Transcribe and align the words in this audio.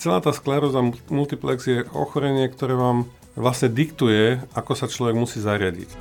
celá 0.00 0.24
tá 0.24 0.32
skleróza 0.32 0.80
multiplex 1.12 1.68
je 1.68 1.84
ochorenie, 1.92 2.48
ktoré 2.48 2.72
vám 2.72 3.04
vlastne 3.36 3.68
diktuje, 3.68 4.40
ako 4.56 4.72
sa 4.72 4.88
človek 4.88 5.12
musí 5.12 5.44
zariadiť. 5.44 5.92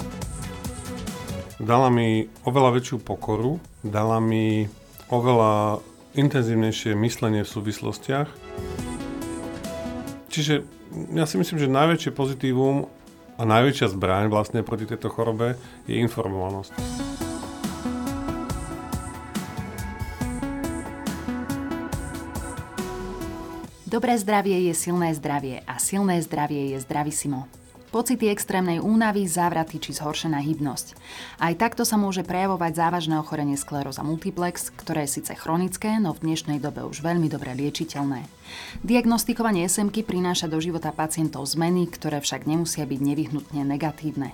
Dala 1.59 1.91
mi 1.91 2.31
oveľa 2.47 2.79
väčšiu 2.79 3.03
pokoru, 3.03 3.59
dala 3.83 4.23
mi 4.23 4.71
oveľa 5.11 5.83
intenzívnejšie 6.15 6.95
myslenie 6.95 7.43
v 7.43 7.51
súvislostiach. 7.51 8.31
Čiže 10.31 10.63
ja 11.11 11.27
si 11.27 11.35
myslím, 11.35 11.59
že 11.59 11.67
najväčšie 11.67 12.11
pozitívum 12.15 12.87
a 13.35 13.41
najväčšia 13.43 13.91
zbraň 13.91 14.31
vlastne 14.31 14.63
proti 14.63 14.87
tejto 14.87 15.11
chorobe 15.11 15.59
je 15.91 15.99
informovanosť. 15.99 16.71
Dobré 23.89 24.13
zdravie 24.21 24.69
je 24.69 24.77
silné 24.77 25.17
zdravie 25.17 25.65
a 25.65 25.81
silné 25.81 26.21
zdravie 26.21 26.77
je 26.77 26.77
zdravisimo. 26.77 27.49
Pocity 27.89 28.29
extrémnej 28.29 28.77
únavy, 28.77 29.25
závraty 29.25 29.81
či 29.81 29.97
zhoršená 29.97 30.45
hybnosť. 30.45 30.93
Aj 31.41 31.57
takto 31.57 31.81
sa 31.81 31.97
môže 31.97 32.21
prejavovať 32.21 32.77
závažné 32.77 33.17
ochorenie 33.17 33.57
skleróza 33.57 34.05
multiplex, 34.05 34.69
ktoré 34.77 35.09
je 35.09 35.17
síce 35.17 35.33
chronické, 35.33 35.97
no 35.97 36.13
v 36.13 36.21
dnešnej 36.21 36.61
dobe 36.61 36.85
už 36.85 37.01
veľmi 37.01 37.33
dobre 37.33 37.49
liečiteľné. 37.57 38.29
Diagnostikovanie 38.85 39.67
SMK 39.67 40.07
prináša 40.07 40.47
do 40.47 40.61
života 40.63 40.95
pacientov 40.95 41.43
zmeny, 41.49 41.87
ktoré 41.89 42.23
však 42.23 42.47
nemusia 42.47 42.87
byť 42.87 42.99
nevyhnutne 42.99 43.61
negatívne. 43.67 44.31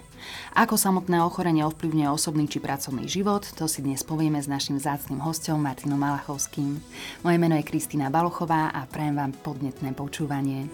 Ako 0.57 0.77
samotné 0.77 1.21
ochorenie 1.21 1.65
ovplyvňuje 1.65 2.09
osobný 2.09 2.45
či 2.49 2.61
pracovný 2.61 3.05
život, 3.05 3.45
to 3.57 3.65
si 3.65 3.85
dnes 3.85 4.01
povieme 4.01 4.41
s 4.41 4.49
našim 4.49 4.77
zácným 4.77 5.21
hostom 5.21 5.61
Martinom 5.61 5.99
Malachovským. 5.99 6.79
Moje 7.21 7.37
meno 7.37 7.57
je 7.57 7.67
Kristýna 7.67 8.13
Balochová 8.13 8.71
a 8.71 8.85
prajem 8.89 9.17
vám 9.17 9.31
podnetné 9.33 9.93
počúvanie. 9.93 10.70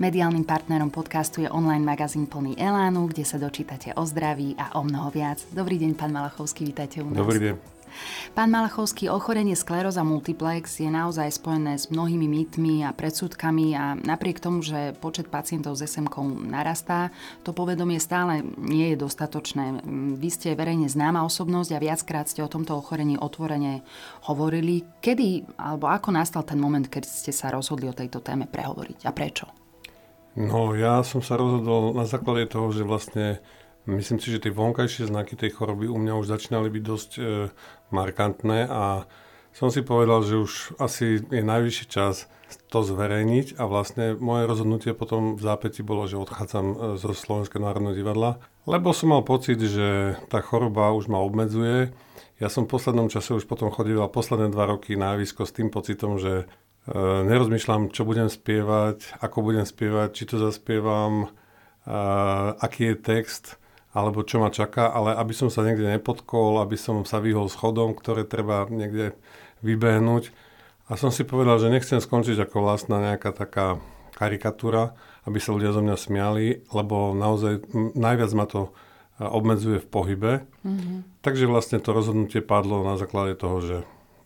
Mediálnym 0.00 0.48
partnerom 0.48 0.88
podcastu 0.88 1.44
je 1.44 1.52
online 1.52 1.84
magazín 1.84 2.24
plný 2.24 2.56
Elánu, 2.56 3.12
kde 3.12 3.28
sa 3.28 3.36
dočítate 3.36 3.92
o 3.92 4.08
zdraví 4.08 4.56
a 4.56 4.80
o 4.80 4.86
mnoho 4.88 5.12
viac. 5.12 5.44
Dobrý 5.52 5.76
deň, 5.76 5.92
pán 5.92 6.16
Malachovský, 6.16 6.64
vítajte 6.64 7.04
u 7.04 7.12
nás. 7.12 7.20
Dobrý 7.20 7.38
deň. 7.38 7.81
Pán 8.32 8.48
Malachovský, 8.48 9.08
ochorenie 9.08 9.56
skleróza 9.56 10.04
multiplex 10.06 10.80
je 10.80 10.88
naozaj 10.88 11.36
spojené 11.36 11.76
s 11.76 11.88
mnohými 11.92 12.26
mýtmi 12.28 12.86
a 12.86 12.94
predsudkami 12.96 13.76
a 13.76 13.96
napriek 13.96 14.40
tomu, 14.40 14.64
že 14.64 14.96
počet 14.98 15.28
pacientov 15.28 15.76
s 15.76 15.84
sm 15.88 16.08
narastá, 16.48 17.12
to 17.44 17.52
povedomie 17.52 18.00
stále 18.00 18.44
nie 18.58 18.94
je 18.94 18.96
dostatočné. 19.00 19.84
Vy 20.16 20.28
ste 20.32 20.58
verejne 20.58 20.88
známa 20.88 21.24
osobnosť 21.26 21.70
a 21.76 21.82
viackrát 21.82 22.26
ste 22.28 22.40
o 22.40 22.52
tomto 22.52 22.76
ochorení 22.76 23.16
otvorene 23.20 23.84
hovorili. 24.28 24.84
Kedy 25.00 25.58
alebo 25.60 25.88
ako 25.88 26.14
nastal 26.14 26.42
ten 26.42 26.60
moment, 26.60 26.86
keď 26.86 27.04
ste 27.04 27.32
sa 27.34 27.52
rozhodli 27.52 27.88
o 27.88 27.96
tejto 27.96 28.24
téme 28.24 28.48
prehovoriť 28.48 29.06
a 29.08 29.12
prečo? 29.12 29.46
No 30.32 30.72
ja 30.72 31.04
som 31.04 31.20
sa 31.20 31.36
rozhodol 31.36 31.92
na 31.92 32.08
základe 32.08 32.48
toho, 32.48 32.72
že 32.72 32.88
vlastne 32.88 33.44
myslím 33.84 34.16
si, 34.16 34.32
že 34.32 34.48
tie 34.48 34.52
vonkajšie 34.54 35.12
znaky 35.12 35.36
tej 35.36 35.52
choroby 35.58 35.90
u 35.92 35.98
mňa 36.00 36.14
už 36.16 36.26
začínali 36.32 36.72
byť 36.72 36.82
dosť 36.82 37.10
e, 37.18 37.20
markantné 37.92 38.66
a 38.66 39.04
som 39.52 39.68
si 39.68 39.84
povedal, 39.84 40.24
že 40.24 40.40
už 40.40 40.80
asi 40.80 41.20
je 41.28 41.44
najvyšší 41.44 41.86
čas 41.92 42.26
to 42.68 42.84
zverejniť 42.84 43.60
a 43.60 43.68
vlastne 43.68 44.16
moje 44.16 44.48
rozhodnutie 44.48 44.92
potom 44.92 45.36
v 45.36 45.42
zápäti 45.44 45.84
bolo, 45.84 46.08
že 46.08 46.20
odchádzam 46.20 46.66
e, 46.68 46.76
zo 47.00 47.12
Slovenského 47.12 47.60
národného 47.60 47.96
divadla, 47.96 48.40
lebo 48.64 48.92
som 48.92 49.12
mal 49.12 49.24
pocit, 49.24 49.60
že 49.60 50.16
tá 50.32 50.40
choroba 50.44 50.92
už 50.92 51.08
ma 51.08 51.20
obmedzuje. 51.20 51.92
Ja 52.40 52.48
som 52.48 52.64
v 52.64 52.76
poslednom 52.76 53.08
čase 53.12 53.36
už 53.36 53.48
potom 53.48 53.72
chodil 53.72 54.00
posledné 54.00 54.52
dva 54.52 54.68
roky 54.68 54.96
na 54.96 55.16
javisko 55.16 55.44
s 55.44 55.56
tým 55.56 55.68
pocitom, 55.68 56.20
že 56.20 56.48
Eh, 56.82 57.20
nerozmýšľam, 57.22 57.94
čo 57.94 58.02
budem 58.02 58.26
spievať, 58.26 59.22
ako 59.22 59.46
budem 59.46 59.62
spievať, 59.62 60.08
či 60.18 60.24
to 60.26 60.42
zaspievam, 60.42 61.30
aký 62.62 62.94
je 62.94 62.96
text, 62.98 63.58
alebo 63.92 64.24
čo 64.24 64.40
ma 64.40 64.48
čaká, 64.48 64.88
ale 64.88 65.12
aby 65.12 65.36
som 65.36 65.52
sa 65.52 65.60
niekde 65.64 65.84
nepotkol, 65.84 66.64
aby 66.64 66.80
som 66.80 67.04
sa 67.04 67.20
vyhol 67.20 67.52
schodom, 67.52 67.92
ktoré 67.92 68.24
treba 68.24 68.64
niekde 68.72 69.12
vybehnúť. 69.60 70.32
A 70.88 70.96
som 70.96 71.12
si 71.12 71.22
povedal, 71.28 71.60
že 71.60 71.72
nechcem 71.72 72.00
skončiť 72.00 72.48
ako 72.48 72.64
vlastná 72.64 72.98
nejaká 73.00 73.36
taká 73.36 73.80
karikatúra, 74.16 74.96
aby 75.28 75.38
sa 75.38 75.54
ľudia 75.54 75.76
zo 75.76 75.84
mňa 75.84 75.96
smiali, 75.96 76.46
lebo 76.72 77.12
naozaj 77.12 77.68
najviac 77.94 78.30
ma 78.32 78.46
to 78.48 78.60
eh, 78.68 79.28
obmedzuje 79.28 79.78
v 79.80 79.88
pohybe. 79.88 80.32
Mm-hmm. 80.64 81.22
Takže 81.22 81.44
vlastne 81.46 81.78
to 81.78 81.94
rozhodnutie 81.94 82.40
padlo 82.42 82.82
na 82.82 82.96
základe 82.96 83.38
toho, 83.38 83.56
že 83.60 83.76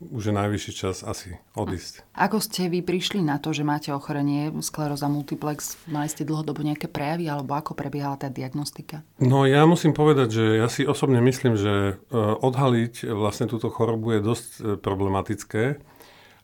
už 0.01 0.29
je 0.29 0.35
najvyšší 0.35 0.73
čas 0.77 1.01
asi 1.01 1.41
odísť. 1.57 2.05
Ako 2.13 2.41
ste 2.41 2.69
vy 2.69 2.85
prišli 2.85 3.25
na 3.25 3.41
to, 3.41 3.57
že 3.57 3.65
máte 3.65 3.91
ochorenie 3.93 4.53
skleróza 4.61 5.09
multiplex? 5.09 5.81
Mali 5.89 6.09
ste 6.13 6.29
dlhodobo 6.29 6.61
nejaké 6.61 6.89
prejavy 6.89 7.29
alebo 7.29 7.57
ako 7.57 7.73
prebiehala 7.73 8.21
tá 8.21 8.29
diagnostika? 8.29 9.01
No 9.19 9.49
ja 9.49 9.65
musím 9.65 9.97
povedať, 9.97 10.29
že 10.33 10.45
ja 10.61 10.69
si 10.69 10.85
osobne 10.85 11.25
myslím, 11.25 11.57
že 11.57 11.75
e, 11.75 12.17
odhaliť 12.17 13.09
vlastne 13.13 13.49
túto 13.49 13.73
chorobu 13.73 14.17
je 14.17 14.21
dosť 14.21 14.49
e, 14.49 14.61
problematické. 14.77 15.65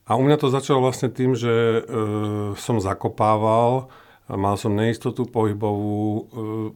A 0.03 0.19
u 0.19 0.21
mňa 0.25 0.35
to 0.35 0.51
začalo 0.51 0.83
vlastne 0.83 1.07
tým, 1.13 1.37
že 1.37 1.53
e, 1.53 1.79
som 2.59 2.81
zakopával 2.81 3.87
mal 4.31 4.55
som 4.55 4.71
neistotu 4.71 5.27
pohybovú. 5.27 5.99
E, 5.99 6.21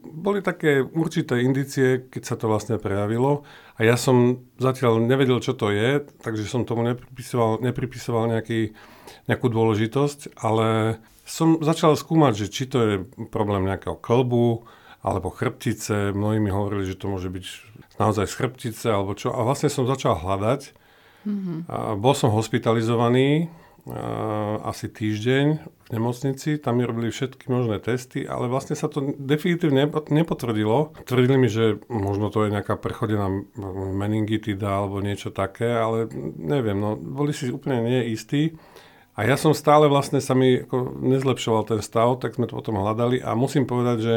boli 0.03 0.43
také 0.43 0.83
určité 0.83 1.39
indície, 1.39 2.07
keď 2.11 2.23
sa 2.23 2.35
to 2.35 2.51
vlastne 2.51 2.75
prejavilo 2.75 3.47
a 3.77 3.87
ja 3.87 3.95
som 3.95 4.43
zatiaľ 4.59 4.99
nevedel, 4.99 5.39
čo 5.39 5.55
to 5.55 5.71
je, 5.71 6.03
takže 6.19 6.43
som 6.49 6.67
tomu 6.67 6.83
nepripisoval, 6.83 7.63
nepripisoval 7.63 8.35
nejaký, 8.35 8.75
nejakú 9.31 9.47
dôležitosť, 9.47 10.39
ale 10.43 10.99
som 11.27 11.59
začal 11.59 11.95
skúmať, 11.95 12.33
že 12.35 12.47
či 12.51 12.63
to 12.67 12.77
je 12.83 12.93
problém 13.31 13.67
nejakého 13.67 13.99
klbu 13.99 14.63
alebo 15.03 15.31
chrbtice. 15.31 16.15
Mnohí 16.15 16.39
mi 16.39 16.51
hovorili, 16.51 16.87
že 16.87 16.99
to 16.99 17.11
môže 17.11 17.27
byť 17.27 17.45
naozaj 17.99 18.25
z 18.27 18.37
chrbtice 18.37 18.87
alebo 18.87 19.11
čo. 19.15 19.35
A 19.35 19.43
vlastne 19.43 19.67
som 19.67 19.83
začal 19.83 20.15
hľadať. 20.19 20.71
Mm-hmm. 21.27 21.57
A 21.67 21.77
bol 21.99 22.15
som 22.15 22.31
hospitalizovaný 22.31 23.51
asi 24.63 24.91
týždeň 24.91 25.45
v 25.63 25.89
nemocnici, 25.95 26.59
tam 26.59 26.79
mi 26.79 26.83
robili 26.83 27.07
všetky 27.07 27.47
možné 27.47 27.79
testy, 27.79 28.27
ale 28.27 28.51
vlastne 28.51 28.75
sa 28.75 28.91
to 28.91 29.15
definitívne 29.15 29.87
nepotvrdilo. 29.87 31.07
Tvrdili 31.07 31.37
mi, 31.39 31.47
že 31.47 31.79
možno 31.87 32.27
to 32.27 32.43
je 32.43 32.53
nejaká 32.53 32.75
prechodená 32.75 33.31
meningitida 33.95 34.83
alebo 34.83 34.99
niečo 34.99 35.31
také, 35.31 35.71
ale 35.71 36.11
neviem, 36.35 36.75
no 36.75 36.99
boli 36.99 37.31
si 37.31 37.47
úplne 37.47 37.79
nie 37.87 38.11
istí. 38.11 38.59
A 39.17 39.25
ja 39.25 39.33
som 39.33 39.55
stále 39.55 39.89
vlastne 39.89 40.21
sa 40.21 40.37
mi 40.37 40.61
ako 40.61 41.01
nezlepšoval 41.01 41.63
ten 41.65 41.81
stav, 41.81 42.21
tak 42.21 42.37
sme 42.37 42.45
to 42.45 42.59
potom 42.59 42.77
hľadali 42.77 43.17
a 43.23 43.33
musím 43.33 43.65
povedať, 43.65 43.97
že 43.97 44.15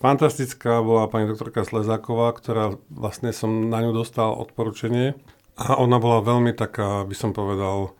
fantastická 0.00 0.80
bola 0.80 1.10
pani 1.10 1.28
doktorka 1.28 1.66
Slezáková, 1.66 2.32
ktorá 2.32 2.78
vlastne 2.88 3.34
som 3.34 3.68
na 3.68 3.82
ňu 3.82 3.92
dostal 3.92 4.32
odporúčanie 4.32 5.18
a 5.58 5.74
ona 5.76 5.98
bola 5.98 6.22
veľmi 6.22 6.54
taká, 6.54 7.02
by 7.02 7.16
som 7.18 7.34
povedal, 7.34 7.97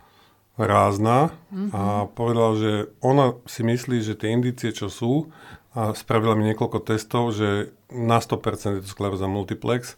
rázna 0.59 1.31
mm-hmm. 1.55 1.71
a 1.71 1.83
povedala, 2.11 2.53
že 2.59 2.73
ona 2.99 3.39
si 3.47 3.63
myslí, 3.63 4.03
že 4.03 4.19
tie 4.19 4.35
indície, 4.35 4.75
čo 4.75 4.91
sú, 4.91 5.31
a 5.79 5.95
spravila 5.95 6.35
mi 6.35 6.51
niekoľko 6.51 6.79
testov, 6.83 7.31
že 7.31 7.71
na 7.95 8.19
100% 8.19 8.83
je 8.83 8.83
to 8.83 8.91
skleróza 8.91 9.31
multiplex. 9.31 9.95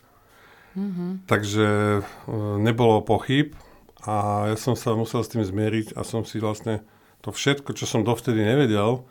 Mm-hmm. 0.76 1.26
Takže 1.26 1.68
e, 1.98 2.02
nebolo 2.60 3.02
pochyb 3.02 3.56
a 4.04 4.46
ja 4.52 4.56
som 4.60 4.78
sa 4.78 4.94
musel 4.94 5.24
s 5.24 5.32
tým 5.32 5.42
zmieriť 5.42 5.96
a 5.96 6.06
som 6.06 6.22
si 6.22 6.38
vlastne 6.38 6.84
to 7.24 7.32
všetko, 7.34 7.74
čo 7.74 7.88
som 7.88 8.06
dovtedy 8.06 8.44
nevedel, 8.44 9.02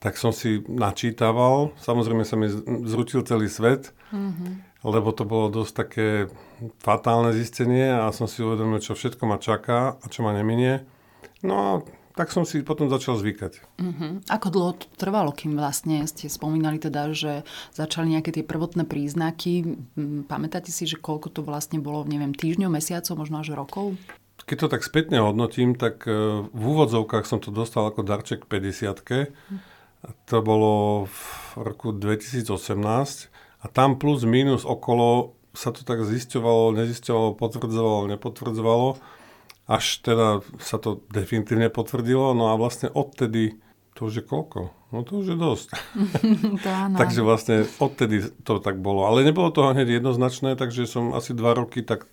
tak 0.00 0.16
som 0.16 0.32
si 0.32 0.64
načítaval. 0.64 1.76
Samozrejme 1.76 2.24
sa 2.24 2.40
mi 2.40 2.48
zrutil 2.88 3.20
celý 3.22 3.52
svet, 3.52 3.92
mm-hmm. 4.10 4.80
lebo 4.88 5.12
to 5.12 5.28
bolo 5.28 5.52
dosť 5.52 5.72
také 5.76 6.08
fatálne 6.80 7.36
zistenie 7.36 7.92
a 7.92 8.08
som 8.10 8.24
si 8.24 8.40
uvedomil, 8.40 8.80
čo 8.80 8.96
všetko 8.96 9.22
ma 9.28 9.36
čaká 9.36 10.00
a 10.00 10.06
čo 10.08 10.24
ma 10.24 10.32
neminie. 10.32 10.88
No 11.44 11.54
a 11.56 11.70
tak 12.20 12.34
som 12.34 12.44
si 12.44 12.60
potom 12.60 12.90
začal 12.92 13.16
zvykať. 13.16 13.80
Uh-huh. 13.80 14.20
Ako 14.28 14.52
dlho 14.52 14.72
to 14.76 14.86
trvalo, 14.98 15.32
kým 15.32 15.56
vlastne 15.56 16.04
ste 16.04 16.28
spomínali 16.28 16.76
teda, 16.76 17.16
že 17.16 17.46
začali 17.72 18.12
nejaké 18.12 18.34
tie 18.34 18.44
prvotné 18.44 18.84
príznaky. 18.84 19.78
Pamätáte 20.28 20.68
si, 20.68 20.84
že 20.84 21.00
koľko 21.00 21.32
to 21.32 21.40
vlastne 21.40 21.80
bolo, 21.80 22.04
neviem, 22.04 22.36
týždňov, 22.36 22.76
mesiacov, 22.76 23.14
možno 23.24 23.40
až 23.40 23.56
rokov? 23.56 23.96
Keď 24.44 24.56
to 24.58 24.68
tak 24.68 24.82
spätne 24.82 25.22
hodnotím, 25.22 25.78
tak 25.78 26.04
e, 26.04 26.44
v 26.44 26.62
úvodzovkách 26.64 27.24
som 27.24 27.38
to 27.38 27.54
dostal 27.54 27.86
ako 27.86 28.02
darček 28.02 28.50
50 28.50 29.00
To 30.00 30.36
bolo 30.40 30.72
v 31.06 31.22
roku 31.60 31.92
2018 31.92 32.48
a 33.60 33.66
tam 33.68 34.00
plus 34.00 34.24
minus 34.24 34.64
okolo 34.64 35.36
sa 35.52 35.74
to 35.74 35.82
tak 35.82 36.06
zisťovalo, 36.06 36.72
nezisťovalo, 36.78 37.36
potvrdzovalo, 37.36 38.08
nepotvrdzovalo 38.16 38.88
až 39.70 40.02
teda 40.02 40.42
sa 40.58 40.82
to 40.82 41.06
definitívne 41.14 41.70
potvrdilo, 41.70 42.34
no 42.34 42.50
a 42.50 42.58
vlastne 42.58 42.90
odtedy, 42.90 43.62
to 43.94 44.10
už 44.10 44.18
je 44.18 44.24
koľko? 44.26 44.74
No 44.90 45.06
to 45.06 45.22
už 45.22 45.30
je 45.30 45.38
dosť. 45.38 45.68
to 46.66 46.68
áno. 46.68 46.98
takže 46.98 47.22
vlastne 47.22 47.70
odtedy 47.78 48.26
to 48.42 48.58
tak 48.58 48.82
bolo. 48.82 49.06
Ale 49.06 49.22
nebolo 49.22 49.54
to 49.54 49.70
hneď 49.70 50.02
jednoznačné, 50.02 50.58
takže 50.58 50.90
som 50.90 51.14
asi 51.14 51.38
dva 51.38 51.54
roky 51.54 51.86
tak 51.86 52.10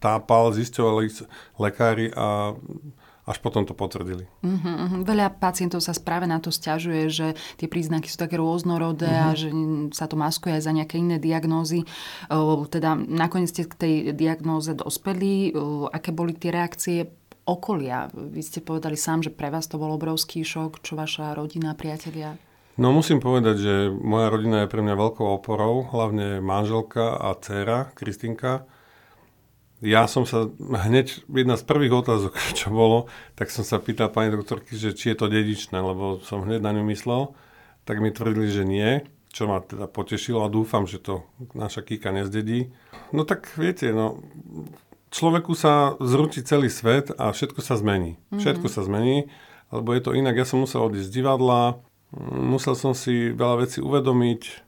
tápal, 0.00 0.56
zisťovali 0.56 1.28
lekári 1.60 2.08
a, 2.16 2.56
a 2.56 3.07
až 3.28 3.38
potom 3.44 3.68
to 3.68 3.76
potvrdili. 3.76 4.24
Uh-huh, 4.40 4.56
uh-huh. 4.56 5.04
Veľa 5.04 5.36
pacientov 5.36 5.84
sa 5.84 5.92
práve 6.00 6.24
na 6.24 6.40
to 6.40 6.48
stiažuje, 6.48 7.12
že 7.12 7.26
tie 7.60 7.68
príznaky 7.68 8.08
sú 8.08 8.16
také 8.16 8.40
rôznorodé 8.40 9.04
uh-huh. 9.04 9.28
a 9.28 9.36
že 9.36 9.48
sa 9.92 10.08
to 10.08 10.16
maskuje 10.16 10.56
aj 10.56 10.62
za 10.64 10.72
nejaké 10.72 10.96
iné 10.96 11.20
diagnózy. 11.20 11.84
Uh, 12.32 12.64
teda 12.64 12.96
nakoniec 12.96 13.52
ste 13.52 13.68
k 13.68 13.76
tej 13.76 13.94
diagnóze 14.16 14.72
dospeli. 14.72 15.52
Uh, 15.52 15.92
aké 15.92 16.16
boli 16.16 16.32
tie 16.32 16.48
reakcie 16.48 17.12
okolia? 17.44 18.08
Vy 18.16 18.40
ste 18.40 18.64
povedali 18.64 18.96
sám, 18.96 19.20
že 19.20 19.30
pre 19.32 19.52
vás 19.52 19.68
to 19.68 19.76
bol 19.76 19.92
obrovský 19.92 20.40
šok, 20.40 20.80
čo 20.80 20.96
vaša 20.96 21.36
rodina, 21.36 21.76
priatelia? 21.76 22.40
No 22.78 22.94
musím 22.94 23.18
povedať, 23.18 23.56
že 23.58 23.74
moja 23.90 24.30
rodina 24.30 24.62
je 24.62 24.70
pre 24.70 24.80
mňa 24.80 24.94
veľkou 24.94 25.26
oporou, 25.26 25.82
hlavne 25.90 26.38
manželka 26.38 27.18
a 27.18 27.34
dcéra, 27.34 27.90
Kristinka 27.92 28.64
ja 29.78 30.10
som 30.10 30.26
sa 30.26 30.50
hneď, 30.58 31.22
jedna 31.30 31.54
z 31.54 31.64
prvých 31.64 31.94
otázok, 32.02 32.34
čo 32.58 32.74
bolo, 32.74 33.06
tak 33.38 33.52
som 33.54 33.62
sa 33.62 33.78
pýtal 33.78 34.10
pani 34.10 34.34
doktorky, 34.34 34.74
že 34.74 34.94
či 34.94 35.14
je 35.14 35.16
to 35.18 35.30
dedičné, 35.30 35.78
lebo 35.78 36.18
som 36.22 36.42
hneď 36.42 36.60
na 36.62 36.74
ňu 36.74 36.82
myslel, 36.90 37.34
tak 37.86 38.02
mi 38.02 38.12
tvrdili, 38.12 38.50
že 38.50 38.66
nie, 38.66 39.00
čo 39.32 39.46
ma 39.48 39.62
teda 39.62 39.86
potešilo 39.88 40.42
a 40.44 40.52
dúfam, 40.52 40.84
že 40.84 41.00
to 41.00 41.24
naša 41.54 41.84
Kika 41.84 42.10
nezdedí. 42.12 42.72
No 43.14 43.22
tak 43.22 43.48
viete, 43.54 43.92
no, 43.94 44.20
človeku 45.08 45.52
sa 45.56 45.96
zrúti 46.02 46.44
celý 46.44 46.68
svet 46.68 47.12
a 47.16 47.32
všetko 47.32 47.60
sa 47.60 47.76
zmení. 47.78 48.16
Mm-hmm. 48.18 48.40
Všetko 48.40 48.66
sa 48.68 48.84
zmení, 48.84 49.28
lebo 49.72 49.94
je 49.94 50.02
to 50.04 50.16
inak. 50.16 50.36
Ja 50.36 50.48
som 50.48 50.64
musel 50.64 50.84
odísť 50.84 51.08
z 51.08 51.14
divadla, 51.22 51.80
musel 52.32 52.74
som 52.76 52.96
si 52.96 53.32
veľa 53.32 53.68
vecí 53.68 53.78
uvedomiť, 53.84 54.64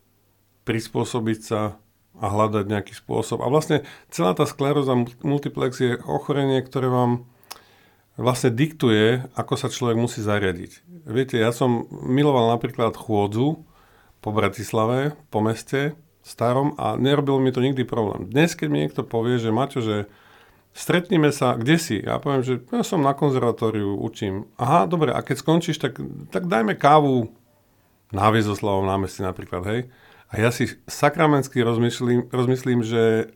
prispôsobiť 0.68 1.40
sa, 1.40 1.80
a 2.20 2.26
hľadať 2.28 2.68
nejaký 2.68 2.92
spôsob. 2.92 3.40
A 3.40 3.48
vlastne 3.48 3.82
celá 4.12 4.36
tá 4.36 4.44
skleróza 4.44 4.92
multiplex 5.24 5.80
je 5.80 5.96
ochorenie, 6.04 6.60
ktoré 6.60 6.92
vám 6.92 7.24
vlastne 8.20 8.52
diktuje, 8.52 9.24
ako 9.32 9.56
sa 9.56 9.72
človek 9.72 9.96
musí 9.96 10.20
zariadiť. 10.20 10.84
Viete, 11.08 11.40
ja 11.40 11.50
som 11.56 11.88
miloval 11.90 12.52
napríklad 12.52 12.92
chôdzu 12.92 13.64
po 14.20 14.30
Bratislave, 14.36 15.16
po 15.32 15.40
meste 15.40 15.96
starom 16.20 16.76
a 16.76 17.00
nerobil 17.00 17.40
mi 17.40 17.48
to 17.48 17.64
nikdy 17.64 17.88
problém. 17.88 18.28
Dnes, 18.28 18.52
keď 18.52 18.68
mi 18.68 18.84
niekto 18.84 19.02
povie, 19.08 19.40
že 19.40 19.48
Maťo, 19.48 19.80
že 19.80 19.96
stretnime 20.76 21.32
sa, 21.32 21.56
kde 21.56 21.80
si? 21.80 21.96
Ja 21.96 22.20
poviem, 22.20 22.44
že 22.44 22.60
ja 22.68 22.84
som 22.84 23.00
na 23.00 23.16
konzervatóriu, 23.16 23.96
učím. 23.96 24.44
Aha, 24.60 24.84
dobre, 24.84 25.16
a 25.16 25.24
keď 25.24 25.40
skončíš, 25.40 25.80
tak, 25.80 25.96
tak 26.28 26.44
dajme 26.44 26.76
kávu 26.76 27.32
na 28.12 28.28
Viezoslavom 28.28 28.84
námestí 28.84 29.24
napríklad, 29.24 29.64
hej. 29.64 29.80
A 30.30 30.38
ja 30.38 30.54
si 30.54 30.70
sakramensky 30.86 31.58
rozmyslím, 31.58 32.30
rozmyslím 32.30 32.86
že 32.86 33.34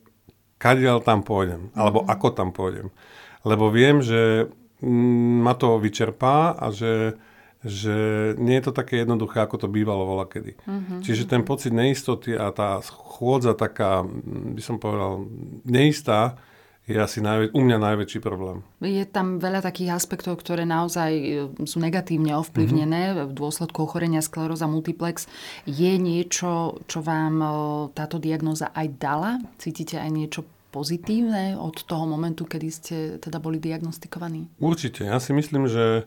kadiaľ 0.63 1.03
tam 1.03 1.27
pôjdem, 1.27 1.75
alebo 1.75 2.07
mm. 2.07 2.09
ako 2.09 2.29
tam 2.31 2.49
pôjdem. 2.55 2.95
Lebo 3.43 3.69
viem, 3.69 3.99
že 4.01 4.49
mm, 4.79 5.43
ma 5.43 5.59
to 5.59 5.77
vyčerpá 5.83 6.55
a 6.55 6.71
že, 6.71 7.19
že 7.67 7.97
nie 8.39 8.57
je 8.63 8.65
to 8.71 8.73
také 8.73 9.03
jednoduché, 9.03 9.43
ako 9.43 9.67
to 9.67 9.69
bývalo 9.69 10.07
vola 10.07 10.25
kedy. 10.25 10.55
Mm-hmm. 10.55 10.99
Čiže 11.03 11.27
ten 11.27 11.43
pocit 11.43 11.75
neistoty 11.75 12.39
a 12.39 12.55
tá 12.55 12.79
chôdza 12.87 13.59
taká, 13.59 14.07
by 14.55 14.63
som 14.63 14.79
povedal, 14.79 15.27
neistá, 15.67 16.39
je 16.85 17.01
asi 17.01 17.25
najvä- 17.25 17.57
u 17.57 17.61
mňa 17.65 17.79
najväčší 17.81 18.21
problém. 18.21 18.61
Je 18.85 19.09
tam 19.09 19.41
veľa 19.41 19.65
takých 19.65 19.97
aspektov, 19.97 20.45
ktoré 20.45 20.69
naozaj 20.69 21.11
e, 21.17 21.25
sú 21.65 21.81
negatívne 21.81 22.37
ovplyvnené 22.37 23.17
mm-hmm. 23.17 23.27
v 23.29 23.33
dôsledku 23.33 23.89
ochorenia 23.89 24.21
skleróza 24.21 24.69
multiplex. 24.69 25.25
Je 25.65 25.97
niečo, 25.97 26.77
čo 26.85 27.01
vám 27.01 27.35
e, 27.41 27.49
táto 27.97 28.21
diagnóza 28.21 28.69
aj 28.77 28.87
dala? 29.01 29.41
Cítite 29.57 29.97
aj 29.97 30.11
niečo 30.13 30.41
pozitívne 30.77 31.57
od 31.57 31.87
toho 31.89 32.05
momentu, 32.05 32.45
kedy 32.45 32.69
ste 32.69 32.97
teda 33.17 33.41
boli 33.41 33.57
diagnostikovaní? 33.57 34.51
Určite. 34.61 35.09
Ja 35.09 35.23
si 35.23 35.33
myslím, 35.33 35.71
že 35.71 36.05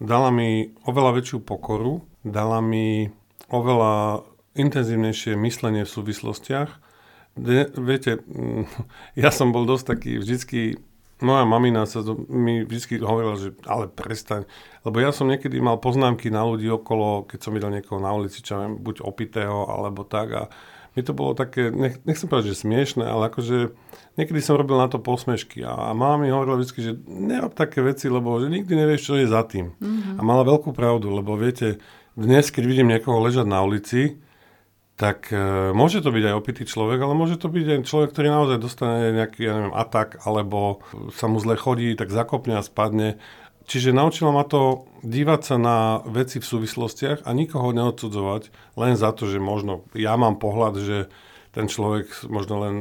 dala 0.00 0.32
mi 0.32 0.72
oveľa 0.88 1.20
väčšiu 1.20 1.44
pokoru, 1.44 2.00
dala 2.24 2.64
mi 2.64 3.12
oveľa 3.52 4.24
intenzívnejšie 4.54 5.36
myslenie 5.36 5.82
v 5.84 5.94
súvislostiach 6.00 6.70
de, 7.36 7.70
viete, 7.78 8.22
mm, 8.24 8.64
ja 9.22 9.30
som 9.30 9.50
bol 9.50 9.66
dosť 9.66 9.84
taký 9.84 10.12
vždycky, 10.18 10.78
moja 11.22 11.44
mamina 11.46 11.86
sa 11.86 12.02
to, 12.02 12.18
mi 12.30 12.62
vždycky 12.66 12.98
hovorila, 13.02 13.38
že 13.38 13.54
ale 13.66 13.90
prestaň, 13.90 14.46
lebo 14.82 14.98
ja 14.98 15.10
som 15.10 15.30
niekedy 15.30 15.58
mal 15.58 15.78
poznámky 15.78 16.30
na 16.30 16.42
ľudí 16.46 16.66
okolo, 16.70 17.26
keď 17.26 17.38
som 17.40 17.54
videl 17.54 17.70
niekoho 17.70 18.02
na 18.02 18.10
ulici, 18.14 18.42
čo 18.42 18.58
viem, 18.58 18.78
buď 18.78 19.02
opitého, 19.02 19.70
alebo 19.70 20.02
tak 20.02 20.28
a 20.34 20.42
mi 20.94 21.02
to 21.02 21.10
bolo 21.10 21.34
také, 21.34 21.74
nech, 21.74 21.98
nechcem 22.06 22.30
povedať, 22.30 22.54
že 22.54 22.62
smiešne, 22.62 23.02
ale 23.02 23.26
akože 23.26 23.74
niekedy 24.14 24.38
som 24.38 24.54
robil 24.54 24.78
na 24.78 24.86
to 24.86 25.02
posmešky 25.02 25.66
a, 25.66 25.90
a 25.90 25.92
mama 25.92 26.22
mi 26.22 26.30
hovorila 26.30 26.62
vždy, 26.62 26.78
že 26.78 26.92
nerob 27.10 27.50
také 27.50 27.82
veci, 27.82 28.06
lebo 28.06 28.38
že 28.38 28.46
nikdy 28.46 28.78
nevieš, 28.78 29.10
čo 29.10 29.18
je 29.18 29.26
za 29.26 29.42
tým. 29.42 29.74
Mm-hmm. 29.74 30.18
A 30.18 30.20
mala 30.22 30.46
veľkú 30.46 30.70
pravdu, 30.70 31.10
lebo 31.10 31.34
viete, 31.34 31.82
dnes, 32.14 32.54
keď 32.54 32.62
vidím 32.62 32.94
niekoho 32.94 33.18
ležať 33.26 33.42
na 33.42 33.58
ulici, 33.66 34.22
tak 34.94 35.34
e, 35.34 35.74
môže 35.74 36.06
to 36.06 36.14
byť 36.14 36.24
aj 36.30 36.34
opitý 36.38 36.62
človek, 36.62 37.02
ale 37.02 37.18
môže 37.18 37.34
to 37.34 37.50
byť 37.50 37.66
aj 37.66 37.80
človek, 37.82 38.08
ktorý 38.14 38.28
naozaj 38.30 38.58
dostane 38.62 39.10
nejaký, 39.10 39.40
ja 39.42 39.52
neviem, 39.58 39.74
atak, 39.74 40.22
alebo 40.22 40.86
sa 41.18 41.26
mu 41.26 41.42
zle 41.42 41.58
chodí, 41.58 41.98
tak 41.98 42.14
zakopne 42.14 42.58
a 42.58 42.62
spadne. 42.62 43.18
Čiže 43.64 43.96
naučilo 43.96 44.30
ma 44.30 44.44
to 44.46 44.86
dívať 45.02 45.40
sa 45.42 45.56
na 45.56 45.78
veci 46.04 46.38
v 46.38 46.46
súvislostiach 46.46 47.24
a 47.26 47.30
nikoho 47.32 47.72
neodsudzovať 47.72 48.52
len 48.76 48.94
za 48.94 49.10
to, 49.10 49.26
že 49.26 49.40
možno 49.40 49.88
ja 49.96 50.14
mám 50.20 50.36
pohľad, 50.36 50.78
že 50.78 51.08
ten 51.56 51.66
človek 51.66 52.28
možno 52.28 52.54
len 52.60 52.74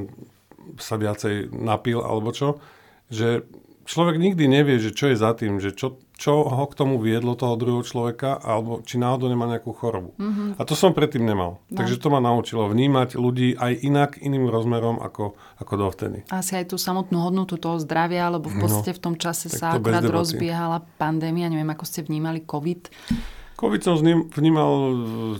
sa 0.77 0.99
viacej 0.99 1.55
napil 1.55 2.03
alebo 2.03 2.35
čo. 2.35 2.59
Že 3.07 3.47
človek 3.87 4.19
nikdy 4.19 4.43
nevie, 4.51 4.75
že 4.75 4.91
čo 4.91 5.11
je 5.11 5.17
za 5.17 5.31
tým, 5.33 5.63
že 5.63 5.71
čo, 5.71 6.02
čo 6.13 6.45
ho 6.45 6.65
k 6.69 6.77
tomu 6.77 7.01
viedlo 7.01 7.33
toho 7.33 7.57
druhého 7.57 7.81
človeka, 7.81 8.37
alebo 8.37 8.85
či 8.85 9.01
náhodou 9.01 9.27
nemá 9.27 9.49
nejakú 9.49 9.73
chorobu. 9.73 10.13
Mm-hmm. 10.15 10.49
A 10.55 10.61
to 10.63 10.77
som 10.77 10.93
predtým 10.93 11.25
nemal. 11.25 11.59
No. 11.67 11.77
Takže 11.81 11.97
to 11.97 12.07
ma 12.13 12.21
naučilo 12.21 12.69
vnímať 12.69 13.17
ľudí 13.17 13.57
aj 13.57 13.73
inak, 13.81 14.09
iným 14.21 14.47
rozmerom 14.47 15.01
ako, 15.01 15.33
ako 15.57 15.73
dovtedy. 15.73 16.17
Asi 16.29 16.53
aj 16.53 16.69
tú 16.69 16.77
samotnú 16.77 17.17
hodnotu 17.17 17.57
toho 17.57 17.81
zdravia, 17.81 18.29
lebo 18.29 18.47
v 18.47 18.57
no, 18.57 18.61
podstate 18.69 18.93
no, 18.93 18.97
v 18.97 19.01
tom 19.01 19.15
čase 19.17 19.49
sa 19.49 19.75
akurát 19.75 20.05
rozbiehala 20.05 20.85
pandémia, 21.01 21.49
neviem, 21.49 21.69
ako 21.73 21.83
ste 21.83 22.05
vnímali 22.05 22.45
COVID. 22.45 22.93
COVID 23.57 23.81
som 23.81 23.97
vnímal 24.33 24.71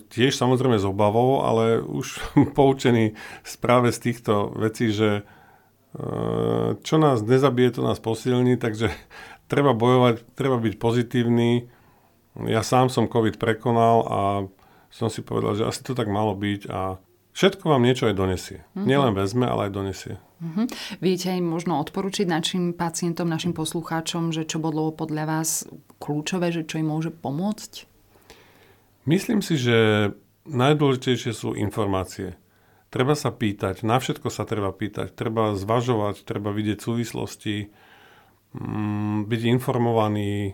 tiež 0.10 0.34
samozrejme 0.34 0.82
s 0.82 0.86
obavou, 0.90 1.46
ale 1.46 1.86
už 1.86 2.18
poučený 2.58 3.14
práve 3.62 3.94
z 3.94 4.00
týchto 4.10 4.52
vecí, 4.58 4.90
že 4.90 5.22
Ehm, 5.94 6.82
čo 6.82 6.98
nás 6.98 7.22
nezabije, 7.22 7.78
to 7.78 7.82
nás 7.86 8.02
posilní, 8.02 8.58
takže 8.58 8.90
treba 9.48 9.76
bojovať, 9.76 10.24
treba 10.34 10.58
byť 10.60 10.74
pozitívny. 10.78 11.68
Ja 12.50 12.66
sám 12.66 12.90
som 12.90 13.12
COVID 13.12 13.38
prekonal 13.38 13.96
a 14.10 14.20
som 14.94 15.10
si 15.10 15.26
povedal, 15.26 15.58
že 15.58 15.66
asi 15.66 15.82
to 15.82 15.98
tak 15.98 16.10
malo 16.10 16.38
byť 16.38 16.62
a 16.70 17.02
všetko 17.34 17.66
vám 17.66 17.82
niečo 17.82 18.10
aj 18.10 18.16
donesie. 18.18 18.60
Mm-hmm. 18.74 18.86
Nielen 18.86 19.14
vezme, 19.18 19.46
ale 19.50 19.70
aj 19.70 19.72
donesie. 19.74 20.14
Mm-hmm. 20.42 20.66
Viete 21.02 21.28
aj 21.34 21.42
možno 21.42 21.82
odporučiť 21.82 22.30
našim 22.30 22.74
pacientom, 22.78 23.26
našim 23.26 23.58
poslucháčom, 23.58 24.30
že 24.30 24.46
čo 24.46 24.62
bolo 24.62 24.94
podľa 24.94 25.24
vás 25.26 25.66
kľúčové, 25.98 26.54
že 26.54 26.66
čo 26.66 26.78
im 26.82 26.94
môže 26.94 27.10
pomôcť? 27.10 27.90
Myslím 29.10 29.42
si, 29.42 29.60
že 29.60 30.10
najdôležitejšie 30.48 31.32
sú 31.34 31.56
informácie. 31.58 32.38
Treba 32.94 33.18
sa 33.18 33.34
pýtať, 33.34 33.82
na 33.82 33.98
všetko 33.98 34.30
sa 34.30 34.46
treba 34.46 34.70
pýtať, 34.70 35.18
treba 35.18 35.58
zvažovať, 35.58 36.22
treba 36.30 36.54
vidieť 36.54 36.78
súvislosti, 36.78 37.74
byť 39.26 39.42
informovaný. 39.50 40.34
E, 40.50 40.52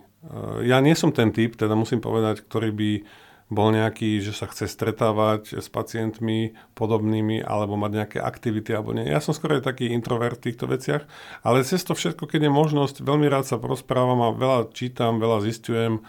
ja 0.67 0.79
nie 0.79 0.95
som 0.95 1.11
ten 1.11 1.35
typ, 1.35 1.59
teda 1.59 1.75
musím 1.75 1.99
povedať, 1.99 2.47
ktorý 2.47 2.71
by 2.71 2.91
bol 3.49 3.73
nejaký, 3.73 4.21
že 4.21 4.29
sa 4.29 4.45
chce 4.45 4.69
stretávať 4.69 5.57
s 5.57 5.73
pacientmi 5.73 6.53
podobnými 6.77 7.41
alebo 7.41 7.73
mať 7.81 7.91
nejaké 7.97 8.17
aktivity 8.21 8.77
alebo 8.77 8.93
nie. 8.93 9.09
Ja 9.09 9.17
som 9.25 9.33
skôr 9.33 9.57
taký 9.57 9.89
introvert 9.89 10.37
v 10.37 10.53
týchto 10.53 10.69
veciach, 10.69 11.09
ale 11.41 11.65
cez 11.65 11.81
to 11.81 11.97
všetko, 11.97 12.29
keď 12.29 12.45
je 12.45 12.51
možnosť, 12.53 12.95
veľmi 13.01 13.25
rád 13.25 13.49
sa 13.49 13.57
porozprávam 13.57 14.21
a 14.21 14.37
veľa 14.37 14.69
čítam, 14.77 15.17
veľa 15.17 15.41
zistujem. 15.41 16.05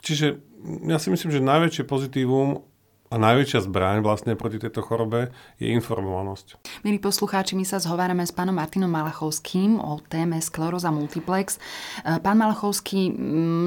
Čiže 0.00 0.40
ja 0.88 0.96
si 0.96 1.12
myslím, 1.12 1.30
že 1.36 1.44
najväčšie 1.44 1.84
pozitívum 1.84 2.64
a 3.08 3.16
najväčšia 3.16 3.64
zbraň 3.64 4.04
vlastne 4.04 4.36
proti 4.36 4.60
tejto 4.60 4.84
chorobe 4.84 5.32
je 5.56 5.72
informovanosť. 5.72 6.60
Milí 6.84 7.00
poslucháči, 7.00 7.56
my 7.56 7.64
sa 7.64 7.80
zhovárame 7.80 8.28
s 8.28 8.36
pánom 8.36 8.52
Martinom 8.52 8.92
Malachovským 8.92 9.80
o 9.80 9.96
téme 10.04 10.36
skleróza 10.44 10.92
multiplex. 10.92 11.56
E, 11.56 12.20
pán 12.20 12.36
Malachovský, 12.36 13.08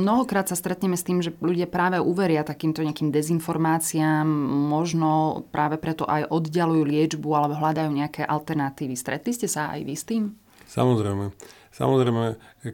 mnohokrát 0.06 0.46
sa 0.46 0.54
stretneme 0.54 0.94
s 0.94 1.06
tým, 1.06 1.26
že 1.26 1.34
ľudia 1.42 1.66
práve 1.66 1.98
uveria 1.98 2.46
takýmto 2.46 2.86
nejakým 2.86 3.10
dezinformáciám, 3.10 4.30
možno 4.70 5.42
práve 5.50 5.82
preto 5.82 6.06
aj 6.06 6.30
oddialujú 6.30 6.84
liečbu 6.86 7.30
alebo 7.34 7.58
hľadajú 7.58 7.90
nejaké 7.90 8.22
alternatívy. 8.22 8.94
Stretli 8.94 9.34
ste 9.34 9.50
sa 9.50 9.74
aj 9.74 9.82
vy 9.82 9.96
s 9.98 10.06
tým? 10.06 10.24
Samozrejme. 10.70 11.34
Samozrejme, 11.72 12.24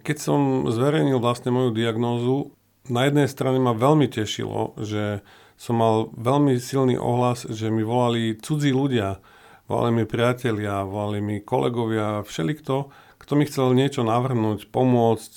keď 0.03 0.17
som 0.19 0.67
zverejnil 0.67 1.21
vlastne 1.21 1.53
moju 1.53 1.71
diagnózu, 1.71 2.51
na 2.87 3.07
jednej 3.07 3.27
strane 3.27 3.59
ma 3.59 3.75
veľmi 3.75 4.07
tešilo, 4.07 4.75
že 4.79 5.21
som 5.57 5.75
mal 5.81 6.13
veľmi 6.13 6.61
silný 6.61 6.95
ohlas, 7.01 7.49
že 7.49 7.73
mi 7.73 7.81
volali 7.81 8.37
cudzí 8.37 8.69
ľudia, 8.69 9.17
volali 9.65 10.01
mi 10.01 10.05
priatelia, 10.05 10.85
volali 10.85 11.19
mi 11.19 11.35
kolegovia, 11.41 12.21
všelikto, 12.21 12.93
kto 13.17 13.31
mi 13.33 13.49
chcel 13.49 13.73
niečo 13.73 14.05
navrhnúť, 14.05 14.69
pomôcť, 14.69 15.33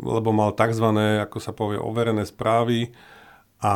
lebo 0.00 0.32
mal 0.32 0.56
tzv. 0.56 0.86
ako 1.28 1.38
sa 1.38 1.52
povie, 1.52 1.76
overené 1.76 2.24
správy 2.24 2.96
a 3.60 3.74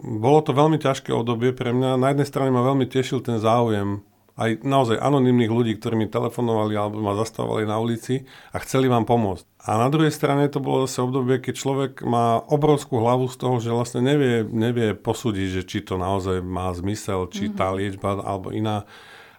bolo 0.00 0.40
to 0.40 0.56
veľmi 0.56 0.80
ťažké 0.80 1.12
obdobie 1.12 1.52
pre 1.52 1.72
mňa. 1.72 2.00
Na 2.00 2.12
jednej 2.12 2.28
strane 2.28 2.52
ma 2.52 2.64
veľmi 2.64 2.88
tešil 2.88 3.20
ten 3.20 3.36
záujem 3.40 4.00
aj 4.36 4.60
naozaj 4.62 5.00
anonimných 5.00 5.48
ľudí, 5.48 5.72
ktorí 5.80 5.96
mi 5.96 6.12
telefonovali 6.12 6.76
alebo 6.76 7.00
ma 7.00 7.16
zastávali 7.16 7.64
na 7.64 7.80
ulici 7.80 8.28
a 8.52 8.60
chceli 8.60 8.86
vám 8.86 9.08
pomôcť. 9.08 9.44
A 9.64 9.80
na 9.80 9.88
druhej 9.88 10.12
strane 10.12 10.46
to 10.52 10.60
bolo 10.60 10.84
zase 10.84 11.00
obdobie, 11.00 11.40
keď 11.40 11.54
človek 11.56 11.92
má 12.04 12.38
obrovskú 12.44 13.00
hlavu 13.00 13.32
z 13.32 13.36
toho, 13.40 13.56
že 13.58 13.72
vlastne 13.72 14.04
nevie, 14.04 14.44
nevie 14.44 14.92
posúdiť, 14.92 15.48
že 15.60 15.62
či 15.64 15.78
to 15.82 15.96
naozaj 15.96 16.44
má 16.44 16.68
zmysel, 16.76 17.32
či 17.32 17.48
mm-hmm. 17.48 17.58
tá 17.58 17.66
liečba 17.72 18.20
alebo 18.20 18.52
iná. 18.52 18.84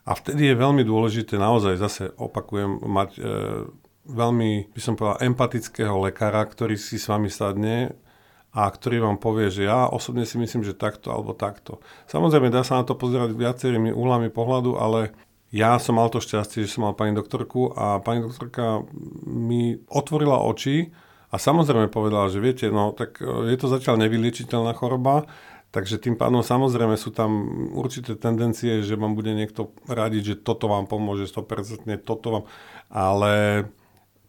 A 0.08 0.18
vtedy 0.18 0.50
je 0.50 0.56
veľmi 0.58 0.82
dôležité 0.82 1.38
naozaj, 1.38 1.78
zase 1.78 2.04
opakujem, 2.18 2.80
mať 2.80 3.10
e, 3.16 3.22
veľmi, 4.08 4.74
by 4.74 4.82
som 4.82 4.96
povedal, 4.96 5.20
empatického 5.20 5.96
lekára, 6.00 6.42
ktorý 6.48 6.80
si 6.80 6.96
s 6.96 7.06
vami 7.12 7.28
sadne 7.28 7.94
a 8.58 8.74
ktorý 8.74 9.06
vám 9.06 9.22
povie, 9.22 9.54
že 9.54 9.70
ja 9.70 9.86
osobne 9.86 10.26
si 10.26 10.42
myslím, 10.42 10.66
že 10.66 10.74
takto 10.74 11.14
alebo 11.14 11.38
takto. 11.38 11.78
Samozrejme, 12.10 12.50
dá 12.50 12.66
sa 12.66 12.82
na 12.82 12.90
to 12.90 12.98
pozerať 12.98 13.38
viacerými 13.38 13.94
úhlami 13.94 14.34
pohľadu, 14.34 14.82
ale 14.82 15.14
ja 15.54 15.78
som 15.78 16.02
mal 16.02 16.10
to 16.10 16.18
šťastie, 16.18 16.66
že 16.66 16.74
som 16.74 16.90
mal 16.90 16.98
pani 16.98 17.14
doktorku 17.14 17.78
a 17.78 18.02
pani 18.02 18.26
doktorka 18.26 18.82
mi 19.30 19.78
otvorila 19.94 20.42
oči 20.42 20.90
a 21.30 21.38
samozrejme 21.38 21.94
povedala, 21.94 22.34
že 22.34 22.42
viete, 22.42 22.66
no 22.74 22.98
tak 22.98 23.22
e, 23.22 23.54
je 23.54 23.58
to 23.62 23.70
zatiaľ 23.70 24.02
nevyliečiteľná 24.02 24.74
choroba, 24.74 25.30
takže 25.70 26.02
tým 26.02 26.18
pádom 26.18 26.42
samozrejme 26.42 26.98
sú 26.98 27.14
tam 27.14 27.30
určité 27.78 28.18
tendencie, 28.18 28.82
že 28.82 28.98
vám 28.98 29.14
bude 29.14 29.38
niekto 29.38 29.70
radiť, 29.86 30.24
že 30.34 30.36
toto 30.42 30.66
vám 30.66 30.90
pomôže 30.90 31.30
100%, 31.30 31.94
toto 32.02 32.28
vám, 32.34 32.44
ale 32.90 33.34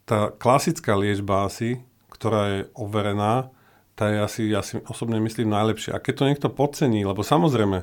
tá 0.05 0.29
klasická 0.37 1.01
liečba 1.01 1.49
asi, 1.49 1.81
ktorá 2.13 2.43
je 2.53 2.61
overená, 2.77 3.57
tá 3.99 4.15
je 4.15 4.19
asi, 4.23 4.43
ja 4.47 4.63
si 4.63 4.79
osobne 4.87 5.19
myslím, 5.19 5.51
najlepšia. 5.51 5.99
A 5.99 6.03
keď 6.03 6.15
to 6.15 6.29
niekto 6.31 6.49
podcení, 6.55 7.03
lebo 7.03 7.27
samozrejme, 7.27 7.83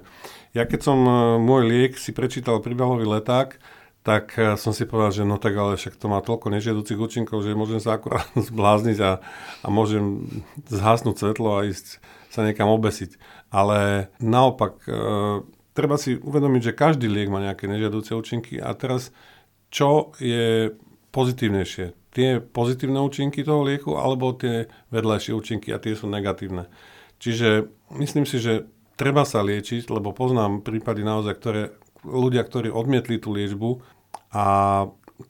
ja 0.55 0.63
keď 0.63 0.79
som 0.79 0.97
e, 1.03 1.11
môj 1.43 1.67
liek 1.67 1.99
si 1.99 2.15
prečítal 2.15 2.63
príbehový 2.63 3.03
leták, 3.03 3.59
tak 4.07 4.39
e, 4.39 4.55
som 4.55 4.71
si 4.71 4.87
povedal, 4.87 5.11
že 5.11 5.23
no 5.27 5.35
tak 5.35 5.59
ale 5.59 5.75
však 5.75 5.99
to 5.99 6.07
má 6.07 6.23
toľko 6.23 6.55
nežiaducich 6.55 6.95
účinkov, 6.95 7.43
že 7.43 7.51
môžem 7.51 7.83
sa 7.83 7.99
akurát 7.99 8.31
zblázniť 8.47 8.97
a, 9.03 9.19
a 9.59 9.67
môžem 9.67 10.23
zhasnúť 10.71 11.19
svetlo 11.19 11.59
a 11.59 11.67
ísť 11.67 11.99
sa 12.31 12.47
niekam 12.47 12.71
obesiť. 12.71 13.19
Ale 13.51 14.07
naopak, 14.23 14.87
e, 14.87 14.95
treba 15.75 15.99
si 15.99 16.15
uvedomiť, 16.15 16.71
že 16.71 16.79
každý 16.79 17.11
liek 17.11 17.27
má 17.27 17.43
nejaké 17.43 17.67
nežiaduce 17.67 18.15
účinky 18.15 18.55
a 18.63 18.71
teraz 18.71 19.11
čo 19.67 20.15
je 20.23 20.71
pozitívnejšie? 21.11 22.04
Tie 22.15 22.39
pozitívne 22.39 23.03
účinky 23.03 23.43
toho 23.43 23.67
lieku 23.67 23.99
alebo 23.99 24.31
tie 24.31 24.71
vedľajšie 24.95 25.35
účinky 25.35 25.75
a 25.75 25.83
tie 25.83 25.99
sú 25.99 26.07
negatívne. 26.07 26.71
Čiže 27.19 27.67
myslím 27.99 28.23
si, 28.23 28.39
že 28.39 28.71
treba 28.95 29.27
sa 29.27 29.43
liečiť, 29.43 29.91
lebo 29.91 30.15
poznám 30.15 30.63
prípady 30.63 31.03
naozaj, 31.03 31.35
ktoré 31.35 31.61
ľudia, 32.07 32.47
ktorí 32.47 32.71
odmietli 32.71 33.19
tú 33.19 33.35
liečbu 33.35 33.83
a 34.31 34.45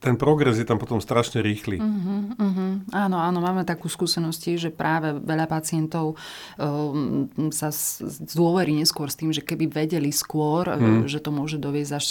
ten 0.02 0.18
progres 0.18 0.58
je 0.58 0.66
tam 0.66 0.82
potom 0.82 0.98
strašne 0.98 1.46
rýchly. 1.46 1.78
Uh-huh, 1.78 2.34
uh-huh. 2.34 2.72
Áno, 2.90 3.22
áno, 3.22 3.38
máme 3.38 3.62
takú 3.70 3.86
skúsenosti, 3.86 4.58
že 4.58 4.74
práve 4.74 5.14
veľa 5.14 5.46
pacientov 5.46 6.18
um, 6.58 7.30
sa 7.54 7.70
zdôverí 7.70 8.74
neskôr 8.74 9.14
s 9.14 9.18
tým, 9.22 9.30
že 9.30 9.46
keby 9.46 9.70
vedeli 9.70 10.10
skôr, 10.10 10.66
uh-huh. 10.66 11.06
že 11.06 11.22
to 11.22 11.30
môže 11.30 11.62
doviezť 11.62 11.92
až 11.94 12.06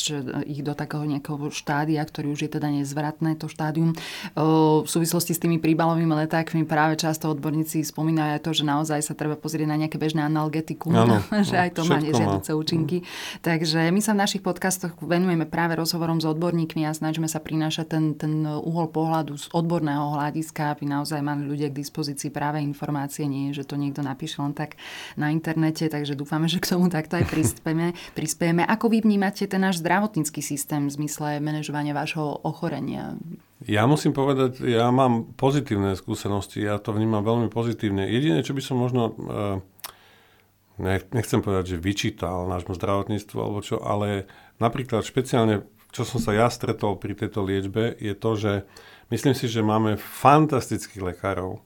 ich 0.46 0.62
do 0.62 0.70
takého 0.78 1.02
nejakého 1.02 1.50
štádia, 1.50 1.98
ktorý 2.06 2.38
už 2.38 2.46
je 2.46 2.50
teda 2.54 2.70
nezvratné, 2.70 3.34
to 3.42 3.50
štádium. 3.50 3.98
Uh, 4.38 4.86
v 4.86 4.88
súvislosti 4.88 5.34
s 5.34 5.42
tými 5.42 5.58
príbalovými 5.58 6.14
letákmi 6.30 6.62
práve 6.62 6.94
často 6.94 7.26
odborníci 7.26 7.82
spomínajú 7.82 8.38
aj 8.38 8.42
to, 8.46 8.50
že 8.54 8.62
naozaj 8.62 9.02
sa 9.02 9.18
treba 9.18 9.34
pozrieť 9.34 9.66
na 9.66 9.82
nejaké 9.82 9.98
bežné 9.98 10.22
analgetikum, 10.22 10.94
ano, 10.94 11.26
že 11.50 11.58
aj 11.58 11.74
to 11.74 11.82
má 11.90 11.98
nežiaduce 11.98 12.54
účinky. 12.54 13.02
Uh-huh. 13.02 13.42
Takže 13.42 13.90
my 13.90 13.98
sa 13.98 14.14
v 14.14 14.22
našich 14.22 14.46
podcastoch 14.46 14.94
venujeme 15.02 15.42
práve 15.42 15.74
rozhovorom 15.74 16.22
s 16.22 16.26
odborníkmi 16.30 16.86
a 16.86 16.94
snažíme 16.94 17.26
sa 17.26 17.42
prinášať 17.42 17.63
prináša 17.64 17.88
ten, 17.88 18.12
ten 18.12 18.44
uhol 18.44 18.92
pohľadu 18.92 19.40
z 19.40 19.48
odborného 19.56 20.12
hľadiska, 20.20 20.76
aby 20.76 20.84
naozaj 20.84 21.24
mali 21.24 21.48
ľudia 21.48 21.72
k 21.72 21.80
dispozícii 21.80 22.28
práve 22.28 22.60
informácie, 22.60 23.24
nie 23.24 23.56
že 23.56 23.64
to 23.64 23.80
niekto 23.80 24.04
napíše 24.04 24.44
len 24.44 24.52
tak 24.52 24.76
na 25.16 25.32
internete, 25.32 25.88
takže 25.88 26.12
dúfame, 26.12 26.44
že 26.44 26.60
k 26.60 26.76
tomu 26.76 26.92
takto 26.92 27.16
aj 27.16 27.24
prispieme. 27.24 27.96
prispieme. 28.18 28.68
Ako 28.68 28.92
vy 28.92 29.00
vnímate 29.00 29.48
ten 29.48 29.64
náš 29.64 29.80
zdravotnícky 29.80 30.44
systém 30.44 30.92
v 30.92 30.92
zmysle 30.92 31.40
manažovania 31.40 31.96
vášho 31.96 32.36
ochorenia? 32.44 33.16
Ja 33.64 33.88
musím 33.88 34.12
povedať, 34.12 34.60
ja 34.60 34.92
mám 34.92 35.32
pozitívne 35.40 35.96
skúsenosti, 35.96 36.60
ja 36.60 36.76
to 36.76 36.92
vnímam 36.92 37.24
veľmi 37.24 37.48
pozitívne. 37.48 38.04
Jediné, 38.12 38.44
čo 38.44 38.52
by 38.52 38.60
som 38.60 38.76
možno, 38.76 39.16
eh, 39.16 39.56
nechcem 41.16 41.40
povedať, 41.40 41.72
že 41.72 41.76
vyčítal 41.80 42.44
nášmu 42.44 42.76
zdravotníctvu 42.76 43.38
alebo 43.40 43.64
čo, 43.64 43.80
ale 43.80 44.28
napríklad 44.60 45.00
špeciálne 45.00 45.64
čo 45.94 46.02
som 46.02 46.18
sa 46.18 46.34
ja 46.34 46.50
stretol 46.50 46.98
pri 46.98 47.14
tejto 47.14 47.46
liečbe, 47.46 47.94
je 48.02 48.18
to, 48.18 48.34
že 48.34 48.52
myslím 49.14 49.32
si, 49.38 49.46
že 49.46 49.62
máme 49.62 49.94
fantastických 49.94 51.14
lekárov, 51.14 51.62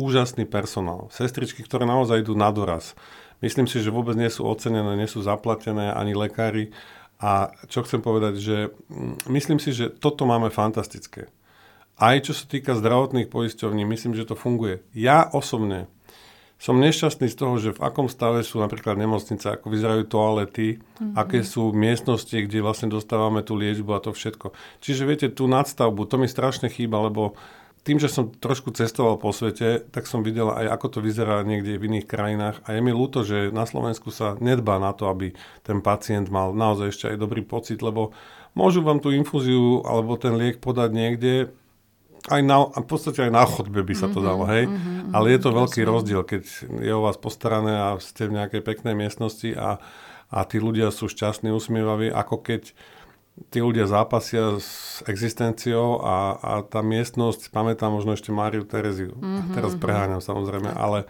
úžasný 0.00 0.48
personál, 0.48 1.12
sestričky, 1.12 1.60
ktoré 1.60 1.84
naozaj 1.84 2.24
idú 2.24 2.32
na 2.32 2.48
doraz. 2.48 2.96
Myslím 3.44 3.68
si, 3.68 3.84
že 3.84 3.92
vôbec 3.92 4.16
nie 4.16 4.32
sú 4.32 4.48
ocenené, 4.48 4.96
nie 4.96 5.08
sú 5.08 5.20
zaplatené 5.20 5.92
ani 5.92 6.16
lekári. 6.16 6.72
A 7.16 7.52
čo 7.68 7.80
chcem 7.84 8.04
povedať, 8.04 8.40
že 8.40 8.56
mm, 8.92 9.28
myslím 9.32 9.56
si, 9.56 9.72
že 9.72 9.88
toto 9.88 10.28
máme 10.28 10.52
fantastické. 10.52 11.32
Aj 11.96 12.16
čo 12.20 12.36
sa 12.36 12.44
týka 12.44 12.76
zdravotných 12.76 13.32
poisťovní, 13.32 13.88
myslím, 13.88 14.12
že 14.12 14.28
to 14.28 14.36
funguje. 14.36 14.84
Ja 14.92 15.24
osobne 15.32 15.88
som 16.56 16.80
nešťastný 16.80 17.28
z 17.28 17.36
toho, 17.36 17.54
že 17.60 17.76
v 17.76 17.84
akom 17.84 18.08
stave 18.08 18.40
sú 18.40 18.56
napríklad 18.64 18.96
nemocnice, 18.96 19.44
ako 19.44 19.68
vyzerajú 19.68 20.08
toalety, 20.08 20.80
mm-hmm. 20.80 21.12
aké 21.12 21.44
sú 21.44 21.76
miestnosti, 21.76 22.32
kde 22.32 22.64
vlastne 22.64 22.88
dostávame 22.88 23.44
tú 23.44 23.52
liečbu 23.60 23.92
a 23.92 24.00
to 24.00 24.16
všetko. 24.16 24.56
Čiže 24.80 25.02
viete, 25.04 25.26
tú 25.28 25.44
nadstavbu, 25.52 26.08
to 26.08 26.16
mi 26.16 26.24
strašne 26.24 26.72
chýba, 26.72 27.04
lebo 27.04 27.36
tým, 27.86 28.02
že 28.02 28.10
som 28.10 28.32
trošku 28.32 28.74
cestoval 28.74 29.14
po 29.14 29.30
svete, 29.30 29.78
tak 29.94 30.10
som 30.10 30.26
videl 30.26 30.50
aj, 30.50 30.74
ako 30.74 30.98
to 30.98 30.98
vyzerá 31.04 31.46
niekde 31.46 31.78
v 31.78 31.86
iných 31.86 32.10
krajinách 32.10 32.58
a 32.66 32.74
je 32.74 32.80
mi 32.82 32.90
ľúto, 32.90 33.22
že 33.22 33.54
na 33.54 33.62
Slovensku 33.62 34.10
sa 34.10 34.34
nedbá 34.42 34.82
na 34.82 34.90
to, 34.90 35.06
aby 35.06 35.38
ten 35.62 35.78
pacient 35.78 36.26
mal 36.26 36.50
naozaj 36.50 36.90
ešte 36.90 37.06
aj 37.14 37.22
dobrý 37.22 37.46
pocit, 37.46 37.78
lebo 37.86 38.10
môžu 38.58 38.82
vám 38.82 38.98
tú 38.98 39.14
infúziu 39.14 39.86
alebo 39.86 40.18
ten 40.18 40.34
liek 40.34 40.58
podať 40.58 40.90
niekde, 40.90 41.32
aj 42.26 42.40
na, 42.42 42.66
v 42.66 42.86
podstate 42.86 43.28
aj 43.28 43.32
na 43.32 43.44
chodbe 43.46 43.80
by 43.86 43.94
sa 43.94 44.10
to 44.10 44.18
dalo, 44.18 44.48
hej. 44.50 44.66
Mm-hmm, 44.66 45.14
Ale 45.14 45.26
je 45.30 45.40
to 45.40 45.50
veľký 45.54 45.80
jasne. 45.82 45.92
rozdiel, 45.92 46.22
keď 46.26 46.42
je 46.82 46.92
o 46.92 47.04
vás 47.04 47.16
postarané 47.20 47.74
a 47.76 47.88
ste 48.02 48.26
v 48.26 48.36
nejakej 48.42 48.62
peknej 48.66 48.98
miestnosti 48.98 49.54
a, 49.54 49.78
a 50.32 50.38
tí 50.48 50.58
ľudia 50.58 50.90
sú 50.90 51.06
šťastní, 51.06 51.54
usmievaví, 51.54 52.10
ako 52.10 52.42
keď 52.42 52.74
tí 53.52 53.58
ľudia 53.60 53.84
zápasia 53.84 54.56
s 54.56 55.04
existenciou 55.04 56.00
a, 56.00 56.16
a 56.40 56.52
tá 56.64 56.80
miestnosť, 56.80 57.52
pamätám 57.52 57.92
možno 57.92 58.16
ešte 58.16 58.32
Máriu 58.32 58.64
Tereziu. 58.64 59.12
Mm-hmm, 59.12 59.52
teraz 59.52 59.76
preháňam 59.76 60.24
samozrejme, 60.24 60.72
ale 60.72 61.04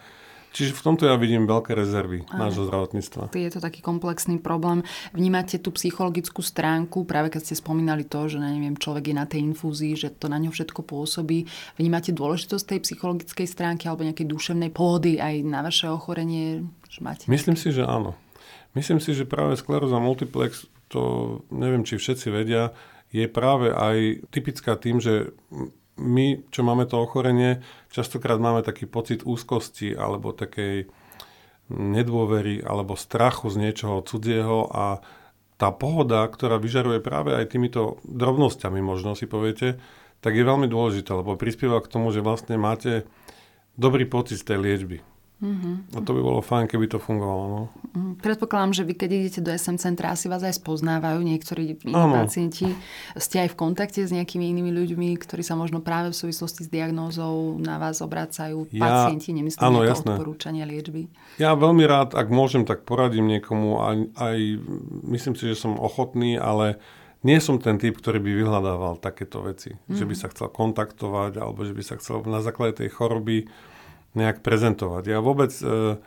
Čiže 0.56 0.72
v 0.72 0.84
tomto 0.88 1.04
ja 1.04 1.20
vidím 1.20 1.44
veľké 1.44 1.76
rezervy 1.76 2.24
Aj. 2.32 2.48
nášho 2.48 2.64
zdravotníctva. 2.64 3.28
Je 3.36 3.52
to 3.52 3.60
taký 3.60 3.84
komplexný 3.84 4.40
problém. 4.40 4.80
Vnímate 5.12 5.60
tú 5.60 5.68
psychologickú 5.76 6.40
stránku, 6.40 7.04
práve 7.04 7.28
keď 7.28 7.44
ste 7.44 7.60
spomínali 7.60 8.08
to, 8.08 8.24
že 8.24 8.40
neviem, 8.40 8.72
človek 8.72 9.12
je 9.12 9.14
na 9.20 9.28
tej 9.28 9.44
infúzii, 9.52 9.92
že 10.00 10.08
to 10.16 10.32
na 10.32 10.40
ňo 10.40 10.48
všetko 10.56 10.80
pôsobí. 10.80 11.44
Vnímate 11.76 12.16
dôležitosť 12.16 12.64
tej 12.72 12.80
psychologickej 12.88 13.44
stránky 13.44 13.84
alebo 13.84 14.08
nejakej 14.08 14.32
duševnej 14.32 14.72
pohody 14.72 15.20
aj 15.20 15.44
na 15.44 15.60
vaše 15.60 15.92
ochorenie? 15.92 16.64
Že 16.88 17.00
máte 17.04 17.28
Myslím 17.28 17.60
si, 17.60 17.68
že 17.76 17.84
áno. 17.84 18.16
Myslím 18.72 18.96
si, 18.96 19.12
že 19.12 19.28
práve 19.28 19.60
skleróza 19.60 20.00
multiplex, 20.00 20.64
to 20.88 21.44
neviem, 21.52 21.84
či 21.84 22.00
všetci 22.00 22.32
vedia, 22.32 22.72
je 23.12 23.28
práve 23.28 23.76
aj 23.76 24.24
typická 24.32 24.80
tým, 24.80 25.04
že 25.04 25.36
my, 25.96 26.44
čo 26.52 26.60
máme 26.60 26.84
to 26.84 27.00
ochorenie, 27.00 27.64
častokrát 27.88 28.36
máme 28.36 28.60
taký 28.60 28.84
pocit 28.84 29.24
úzkosti 29.24 29.96
alebo 29.96 30.36
takej 30.36 30.88
nedôvery 31.72 32.62
alebo 32.62 32.94
strachu 32.94 33.50
z 33.50 33.56
niečoho 33.58 34.04
cudzieho 34.04 34.70
a 34.70 35.02
tá 35.56 35.72
pohoda, 35.72 36.28
ktorá 36.28 36.60
vyžaruje 36.60 37.00
práve 37.00 37.32
aj 37.32 37.48
týmito 37.48 37.98
drobnosťami, 38.04 38.84
možno 38.84 39.16
si 39.16 39.24
poviete, 39.24 39.80
tak 40.20 40.36
je 40.36 40.44
veľmi 40.44 40.68
dôležitá, 40.68 41.16
lebo 41.16 41.40
prispieva 41.40 41.80
k 41.80 41.88
tomu, 41.88 42.12
že 42.12 42.20
vlastne 42.20 42.60
máte 42.60 43.08
dobrý 43.80 44.04
pocit 44.04 44.44
z 44.44 44.52
tej 44.52 44.58
liečby. 44.60 45.15
Mm-hmm. 45.36 45.92
A 45.92 46.00
to 46.00 46.16
by 46.16 46.20
bolo 46.24 46.40
fajn, 46.40 46.64
keby 46.64 46.88
to 46.88 46.96
fungovalo. 46.96 47.44
No. 47.52 47.60
Mm, 47.92 48.16
predpokladám, 48.24 48.72
že 48.72 48.82
vy 48.88 48.96
keď 48.96 49.10
idete 49.12 49.40
do 49.44 49.52
SM 49.52 49.76
centra, 49.76 50.16
asi 50.16 50.32
vás 50.32 50.40
aj 50.40 50.56
spoznávajú 50.56 51.20
niektorí 51.20 51.76
ano. 51.92 52.24
pacienti. 52.24 52.72
Ste 53.20 53.44
aj 53.44 53.52
v 53.52 53.56
kontakte 53.60 54.00
s 54.00 54.16
nejakými 54.16 54.48
inými 54.48 54.72
ľuďmi, 54.72 55.12
ktorí 55.20 55.44
sa 55.44 55.52
možno 55.52 55.84
práve 55.84 56.16
v 56.16 56.16
súvislosti 56.16 56.64
s 56.64 56.72
diagnózou 56.72 57.60
na 57.60 57.76
vás 57.76 58.00
obracajú. 58.00 58.64
Ja, 58.72 59.04
pacienti, 59.04 59.36
nemyslím 59.36 59.60
áno, 59.60 59.84
jasné. 59.84 60.16
odporúčania 60.16 60.64
liečby. 60.64 61.12
Ja 61.36 61.52
veľmi 61.52 61.84
rád, 61.84 62.16
ak 62.16 62.32
môžem, 62.32 62.64
tak 62.64 62.88
poradím 62.88 63.28
niekomu. 63.28 63.76
Aj, 63.84 63.96
aj 64.16 64.38
myslím 65.04 65.36
si, 65.36 65.52
že 65.52 65.60
som 65.60 65.76
ochotný, 65.76 66.40
ale 66.40 66.80
nie 67.20 67.36
som 67.44 67.60
ten 67.60 67.76
typ, 67.76 68.00
ktorý 68.00 68.24
by 68.24 68.32
vyhľadával 68.40 69.04
takéto 69.04 69.44
veci. 69.44 69.76
Mm. 69.84 70.00
Že 70.00 70.04
by 70.08 70.14
sa 70.16 70.26
chcel 70.32 70.48
kontaktovať, 70.48 71.36
alebo 71.36 71.60
že 71.60 71.76
by 71.76 71.82
sa 71.84 72.00
chcel 72.00 72.24
na 72.24 72.40
základe 72.40 72.80
tej 72.80 72.88
choroby 72.88 73.52
nejak 74.16 74.40
prezentovať. 74.40 75.04
Ja 75.12 75.18
vôbec 75.20 75.52
e, 75.60 76.00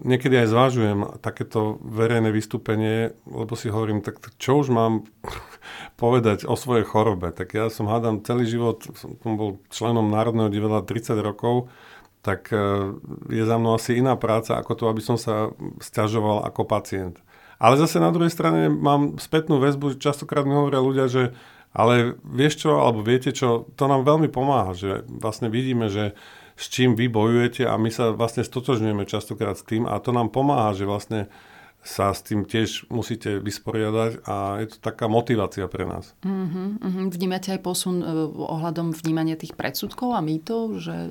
niekedy 0.00 0.46
aj 0.46 0.48
zvážujem 0.48 0.98
takéto 1.18 1.82
verejné 1.82 2.30
vystúpenie, 2.30 3.12
lebo 3.26 3.52
si 3.58 3.68
hovorím, 3.68 4.00
tak 4.00 4.22
čo 4.38 4.62
už 4.62 4.70
mám 4.70 5.04
povedať 6.02 6.46
o 6.46 6.54
svojej 6.54 6.86
chorobe. 6.86 7.34
Tak 7.34 7.52
ja 7.52 7.66
som 7.68 7.90
hádam 7.90 8.22
celý 8.22 8.46
život, 8.46 8.86
som 8.96 9.34
bol 9.34 9.60
členom 9.68 10.08
Národného 10.08 10.48
divadla 10.48 10.86
30 10.86 11.18
rokov, 11.20 11.68
tak 12.22 12.54
e, 12.54 12.94
je 13.28 13.42
za 13.42 13.58
mnou 13.58 13.74
asi 13.74 13.98
iná 13.98 14.14
práca 14.14 14.54
ako 14.54 14.72
to, 14.78 14.84
aby 14.86 15.02
som 15.02 15.18
sa 15.18 15.50
stiažoval 15.82 16.46
ako 16.46 16.62
pacient. 16.64 17.18
Ale 17.62 17.78
zase 17.78 18.02
na 18.02 18.10
druhej 18.10 18.30
strane 18.30 18.66
mám 18.70 19.18
spätnú 19.22 19.62
väzbu, 19.62 19.98
častokrát 19.98 20.42
mi 20.42 20.54
hovoria 20.54 20.82
ľudia, 20.82 21.06
že 21.06 21.22
ale 21.72 22.20
vieš 22.20 22.68
čo, 22.68 22.84
alebo 22.84 23.00
viete 23.00 23.32
čo, 23.32 23.64
to 23.80 23.88
nám 23.88 24.04
veľmi 24.04 24.28
pomáha, 24.28 24.76
že 24.76 25.08
vlastne 25.08 25.48
vidíme, 25.48 25.88
že 25.88 26.12
s 26.62 26.70
čím 26.70 26.94
vy 26.94 27.10
bojujete 27.10 27.66
a 27.66 27.74
my 27.74 27.90
sa 27.90 28.14
vlastne 28.14 28.46
stotožňujeme 28.46 29.02
častokrát 29.02 29.58
s 29.58 29.66
tým 29.66 29.90
a 29.90 29.98
to 29.98 30.14
nám 30.14 30.30
pomáha, 30.30 30.70
že 30.78 30.86
vlastne 30.86 31.26
sa 31.82 32.14
s 32.14 32.22
tým 32.22 32.46
tiež 32.46 32.86
musíte 32.94 33.42
vysporiadať 33.42 34.22
a 34.22 34.62
je 34.62 34.66
to 34.70 34.76
taká 34.78 35.10
motivácia 35.10 35.66
pre 35.66 35.82
nás. 35.82 36.14
Uh-huh, 36.22 36.78
uh-huh. 36.78 37.10
Vnímate 37.10 37.58
aj 37.58 37.60
posun 37.66 37.98
uh, 37.98 38.30
ohľadom 38.30 38.94
vnímania 38.94 39.34
tých 39.34 39.58
predsudkov 39.58 40.14
a 40.14 40.22
mýtov, 40.22 40.78
že 40.78 41.10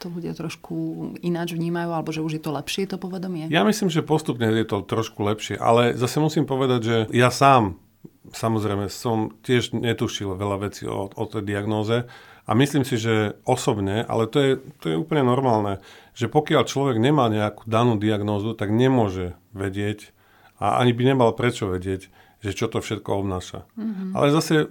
to 0.00 0.08
ľudia 0.08 0.32
trošku 0.32 0.76
ináč 1.20 1.52
vnímajú, 1.52 1.92
alebo 1.92 2.16
že 2.16 2.24
už 2.24 2.40
je 2.40 2.42
to 2.44 2.56
lepšie, 2.56 2.88
to 2.88 2.96
povedomie? 2.96 3.52
Ja 3.52 3.64
myslím, 3.68 3.92
že 3.92 4.00
postupne 4.00 4.48
je 4.48 4.64
to 4.64 4.80
trošku 4.80 5.20
lepšie, 5.20 5.60
ale 5.60 5.92
zase 5.92 6.16
musím 6.20 6.48
povedať, 6.48 6.80
že 6.80 6.96
ja 7.12 7.28
sám, 7.28 7.76
samozrejme, 8.32 8.88
som 8.88 9.36
tiež 9.44 9.76
netušil 9.76 10.32
veľa 10.36 10.68
vecí 10.68 10.88
o, 10.88 11.12
o 11.12 11.24
tej 11.28 11.44
diagnóze 11.44 12.08
a 12.46 12.54
myslím 12.54 12.86
si, 12.86 12.94
že 12.94 13.34
osobne, 13.42 14.06
ale 14.06 14.30
to 14.30 14.38
je, 14.38 14.52
to 14.78 14.86
je 14.94 14.96
úplne 14.96 15.26
normálne, 15.26 15.82
že 16.14 16.30
pokiaľ 16.30 16.62
človek 16.64 16.96
nemá 17.02 17.26
nejakú 17.26 17.66
danú 17.66 17.98
diagnózu, 17.98 18.54
tak 18.54 18.70
nemôže 18.70 19.34
vedieť 19.50 20.14
a 20.62 20.78
ani 20.80 20.94
by 20.94 21.02
nemal 21.12 21.34
prečo 21.34 21.66
vedieť, 21.66 22.08
že 22.40 22.50
čo 22.54 22.70
to 22.70 22.78
všetko 22.78 23.26
obnáša. 23.26 23.66
Mm-hmm. 23.74 24.10
Ale 24.14 24.30
zase 24.30 24.70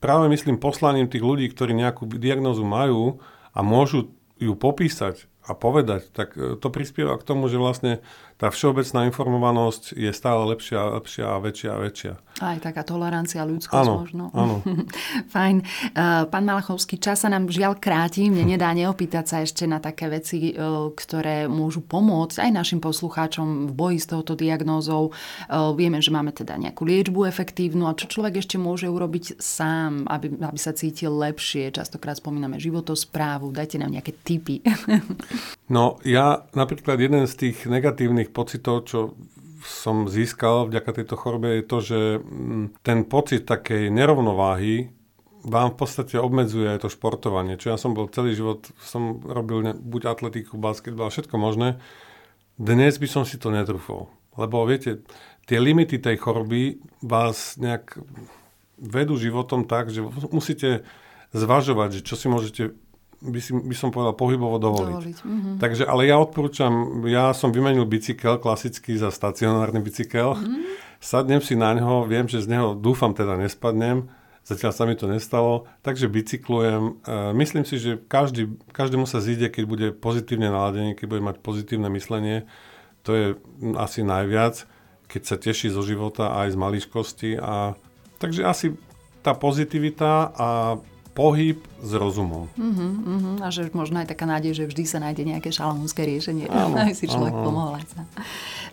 práve 0.00 0.32
myslím 0.32 0.56
poslaním 0.56 1.06
tých 1.06 1.22
ľudí, 1.22 1.46
ktorí 1.52 1.76
nejakú 1.76 2.08
diagnózu 2.08 2.64
majú 2.64 3.20
a 3.52 3.60
môžu 3.60 4.10
ju 4.40 4.56
popísať 4.58 5.28
a 5.44 5.52
povedať, 5.52 6.08
tak 6.10 6.34
e, 6.34 6.56
to 6.56 6.68
prispieva 6.72 7.20
k 7.20 7.26
tomu, 7.26 7.52
že 7.52 7.60
vlastne 7.60 8.00
tá 8.44 8.52
všeobecná 8.52 9.08
informovanosť 9.08 9.96
je 9.96 10.12
stále 10.12 10.44
lepšia 10.52 10.76
a 10.76 11.00
lepšia 11.00 11.24
a 11.32 11.40
väčšia 11.40 11.70
a 11.72 11.78
väčšia. 11.80 12.12
Aj 12.44 12.60
taká 12.60 12.84
tolerancia, 12.84 13.40
ľudskosť 13.40 13.88
áno, 13.88 14.04
možno. 14.04 14.24
Áno. 14.36 14.60
Fajn. 15.32 15.64
Uh, 15.96 16.28
pán 16.28 16.44
Malachovský, 16.44 17.00
čas 17.00 17.24
sa 17.24 17.32
nám 17.32 17.48
žiaľ 17.48 17.80
kráti. 17.80 18.28
Mne 18.28 18.52
nedá 18.52 18.68
neopýtať 18.76 19.24
sa 19.24 19.36
ešte 19.40 19.64
na 19.64 19.80
také 19.80 20.12
veci, 20.12 20.52
uh, 20.52 20.92
ktoré 20.92 21.48
môžu 21.48 21.80
pomôcť 21.80 22.44
aj 22.44 22.50
našim 22.52 22.84
poslucháčom 22.84 23.70
v 23.70 23.72
boji 23.72 23.98
s 24.04 24.12
touto 24.12 24.36
diagnózou. 24.36 25.16
Uh, 25.48 25.72
vieme, 25.72 26.04
že 26.04 26.12
máme 26.12 26.36
teda 26.36 26.60
nejakú 26.60 26.84
liečbu 26.84 27.24
efektívnu 27.24 27.88
a 27.88 27.96
čo 27.96 28.12
človek 28.12 28.44
ešte 28.44 28.60
môže 28.60 28.92
urobiť 28.92 29.40
sám, 29.40 30.04
aby, 30.04 30.36
aby 30.36 30.58
sa 30.60 30.76
cítil 30.76 31.16
lepšie. 31.16 31.72
Častokrát 31.72 32.20
spomíname 32.20 32.60
životosprávu. 32.60 33.56
Dajte 33.56 33.80
nám 33.80 33.96
nejaké 33.96 34.12
tipy. 34.20 34.60
no 35.74 35.96
ja 36.04 36.44
napríklad 36.52 37.00
jeden 37.00 37.24
z 37.24 37.34
tých 37.40 37.64
negatívnych 37.64 38.33
pocitov, 38.34 38.90
čo 38.90 39.14
som 39.64 40.10
získal 40.10 40.68
vďaka 40.68 40.90
tejto 41.00 41.16
chorobe, 41.16 41.62
je 41.62 41.64
to, 41.64 41.78
že 41.80 42.00
mm, 42.20 42.84
ten 42.84 43.06
pocit 43.06 43.48
takej 43.48 43.88
nerovnováhy 43.88 44.92
vám 45.44 45.72
v 45.72 45.76
podstate 45.76 46.16
obmedzuje 46.16 46.68
aj 46.72 46.88
to 46.88 46.88
športovanie. 46.92 47.60
Čo 47.60 47.76
ja 47.76 47.78
som 47.78 47.92
bol 47.92 48.08
celý 48.08 48.32
život, 48.32 48.64
som 48.80 49.20
robil 49.24 49.60
ne, 49.60 49.72
buď 49.76 50.16
atletiku, 50.16 50.56
basketbal, 50.56 51.12
všetko 51.12 51.36
možné. 51.36 51.80
Dnes 52.56 52.96
by 52.96 53.08
som 53.08 53.22
si 53.28 53.36
to 53.36 53.52
netrúfol. 53.52 54.08
Lebo 54.40 54.64
viete, 54.64 55.04
tie 55.44 55.60
limity 55.60 56.00
tej 56.00 56.16
choroby 56.16 56.80
vás 57.04 57.60
nejak 57.60 58.00
vedú 58.80 59.20
životom 59.20 59.68
tak, 59.68 59.92
že 59.92 60.02
musíte 60.32 60.82
zvažovať, 61.36 62.00
že 62.00 62.04
čo 62.08 62.14
si 62.16 62.26
môžete 62.26 62.62
by, 63.24 63.40
si, 63.40 63.52
by 63.56 63.76
som 63.76 63.88
povedal, 63.88 64.12
pohybovo 64.12 64.60
dovoliť. 64.60 64.94
dovoliť. 64.94 65.18
Mm-hmm. 65.24 65.54
Takže, 65.56 65.82
ale 65.88 66.08
ja 66.12 66.20
odporúčam, 66.20 67.04
ja 67.08 67.32
som 67.32 67.48
vymenil 67.48 67.88
bicykel 67.88 68.36
klasický 68.36 69.00
za 69.00 69.08
stacionárny 69.08 69.80
bicykel. 69.80 70.36
Mm-hmm. 70.36 70.60
Sadnem 71.00 71.40
si 71.40 71.56
na 71.56 71.72
ňo, 71.72 72.04
viem, 72.04 72.28
že 72.28 72.44
z 72.44 72.52
neho 72.52 72.76
dúfam 72.76 73.16
teda 73.16 73.40
nespadnem. 73.40 74.08
Zatiaľ 74.44 74.72
sa 74.76 74.84
mi 74.84 74.92
to 74.92 75.08
nestalo, 75.08 75.64
takže 75.80 76.04
bicyklujem. 76.04 77.00
E, 77.00 77.32
myslím 77.32 77.64
si, 77.64 77.80
že 77.80 77.96
každý, 77.96 78.52
každému 78.76 79.08
sa 79.08 79.24
zíde, 79.24 79.48
keď 79.48 79.64
bude 79.64 79.86
pozitívne 79.96 80.52
naladený, 80.52 80.92
keď 80.92 81.06
bude 81.08 81.24
mať 81.24 81.36
pozitívne 81.40 81.88
myslenie. 81.96 82.44
To 83.08 83.16
je 83.16 83.26
asi 83.80 84.04
najviac, 84.04 84.68
keď 85.08 85.22
sa 85.24 85.36
teší 85.40 85.72
zo 85.72 85.80
života 85.80 86.36
aj 86.44 86.52
z 86.52 86.56
maličkosti. 86.60 87.30
A, 87.40 87.72
takže 88.20 88.44
asi 88.44 88.76
tá 89.24 89.32
pozitivita 89.32 90.36
a 90.36 90.76
pohyb 91.14 91.62
s 91.84 91.92
rozumom. 91.94 92.50
Uh-huh, 92.56 92.90
uh-huh. 93.06 93.44
A 93.44 93.52
že 93.52 93.68
možno 93.70 94.00
aj 94.00 94.10
taká 94.10 94.24
nádej, 94.24 94.56
že 94.56 94.64
vždy 94.66 94.82
sa 94.88 94.98
nájde 94.98 95.22
nejaké 95.28 95.52
šalamúnske 95.52 96.00
riešenie, 96.00 96.48
áno, 96.48 96.74
aby 96.82 96.96
si 96.96 97.06
človek 97.06 97.30
áno. 97.30 97.44
pomohol 97.44 97.72
aj 97.78 97.86
sa. 97.92 98.02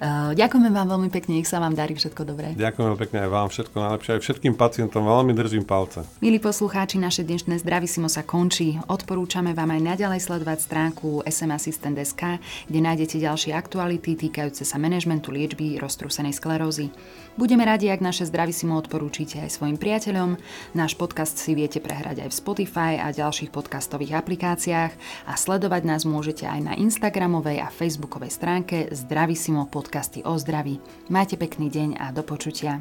Uh, 0.02 0.32
ďakujeme 0.34 0.72
vám 0.74 0.88
veľmi 0.98 1.10
pekne, 1.14 1.38
nech 1.38 1.46
sa 1.46 1.62
vám 1.62 1.76
darí 1.76 1.94
všetko 1.94 2.24
dobré. 2.24 2.58
Ďakujeme 2.58 2.96
pekne 2.98 3.28
aj 3.28 3.30
vám, 3.30 3.48
všetko 3.52 3.76
najlepšie, 3.78 4.12
aj 4.18 4.22
všetkým 4.24 4.54
pacientom 4.56 5.04
veľmi 5.06 5.36
držím 5.36 5.68
palce. 5.68 6.08
Milí 6.24 6.42
poslucháči, 6.42 6.98
naše 6.98 7.28
dnešné 7.28 7.62
Zdravisimo 7.62 8.08
sa 8.08 8.26
končí. 8.26 8.80
Odporúčame 8.90 9.52
vám 9.52 9.76
aj 9.78 9.82
naďalej 9.94 10.24
sledovať 10.24 10.58
stránku 10.64 11.22
smassistent.sk, 11.28 12.42
kde 12.72 12.80
nájdete 12.80 13.22
ďalšie 13.22 13.52
aktuality 13.54 14.18
týkajúce 14.18 14.64
sa 14.66 14.82
manažmentu 14.82 15.30
liečby 15.30 15.78
roztrúsenej 15.78 16.34
sklerózy. 16.34 16.90
Budeme 17.36 17.64
radi, 17.64 17.88
ak 17.88 18.04
naše 18.04 18.28
Zdravisimo 18.28 18.76
odporúčite 18.76 19.40
aj 19.40 19.56
svojim 19.56 19.80
priateľom. 19.80 20.36
Náš 20.76 21.00
podcast 21.00 21.40
si 21.40 21.56
viete 21.56 21.80
prehrať 21.80 22.28
aj 22.28 22.31
v 22.32 22.39
Spotify 22.39 22.96
a 22.96 23.12
ďalších 23.12 23.52
podcastových 23.52 24.24
aplikáciách 24.24 24.96
a 25.28 25.36
sledovať 25.36 25.84
nás 25.84 26.08
môžete 26.08 26.48
aj 26.48 26.63
na 26.63 26.80
Instagramovej 26.80 27.60
a 27.60 27.67
Facebookovej 27.67 28.32
stránke 28.32 28.88
Zdravisimo 28.88 29.67
podcasty 29.67 30.24
o 30.24 30.39
zdraví. 30.39 30.80
Majte 31.12 31.36
pekný 31.36 31.67
deň 31.67 32.00
a 32.00 32.15
do 32.15 32.24
počutia. 32.24 32.80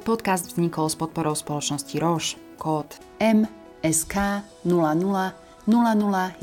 Podcast 0.00 0.48
vznikol 0.48 0.88
s 0.88 0.96
podporou 0.96 1.36
spoločnosti 1.36 1.92
Roche. 2.00 2.40
Kód 2.56 2.88
MSK 3.20 4.16
00 4.64 5.68
001080. 5.68 6.40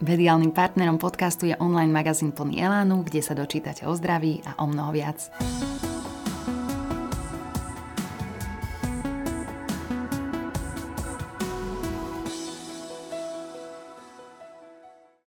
Mediálnym 0.00 0.52
partnerom 0.52 0.96
podcastu 1.00 1.48
je 1.48 1.56
online 1.56 1.92
magazín 1.92 2.32
plný 2.32 2.60
Elánu, 2.60 3.02
kde 3.08 3.22
sa 3.24 3.32
dočítate 3.32 3.88
o 3.88 3.96
zdraví 3.96 4.44
a 4.44 4.60
o 4.60 4.68
mnoho 4.68 4.92
viac. 4.92 5.32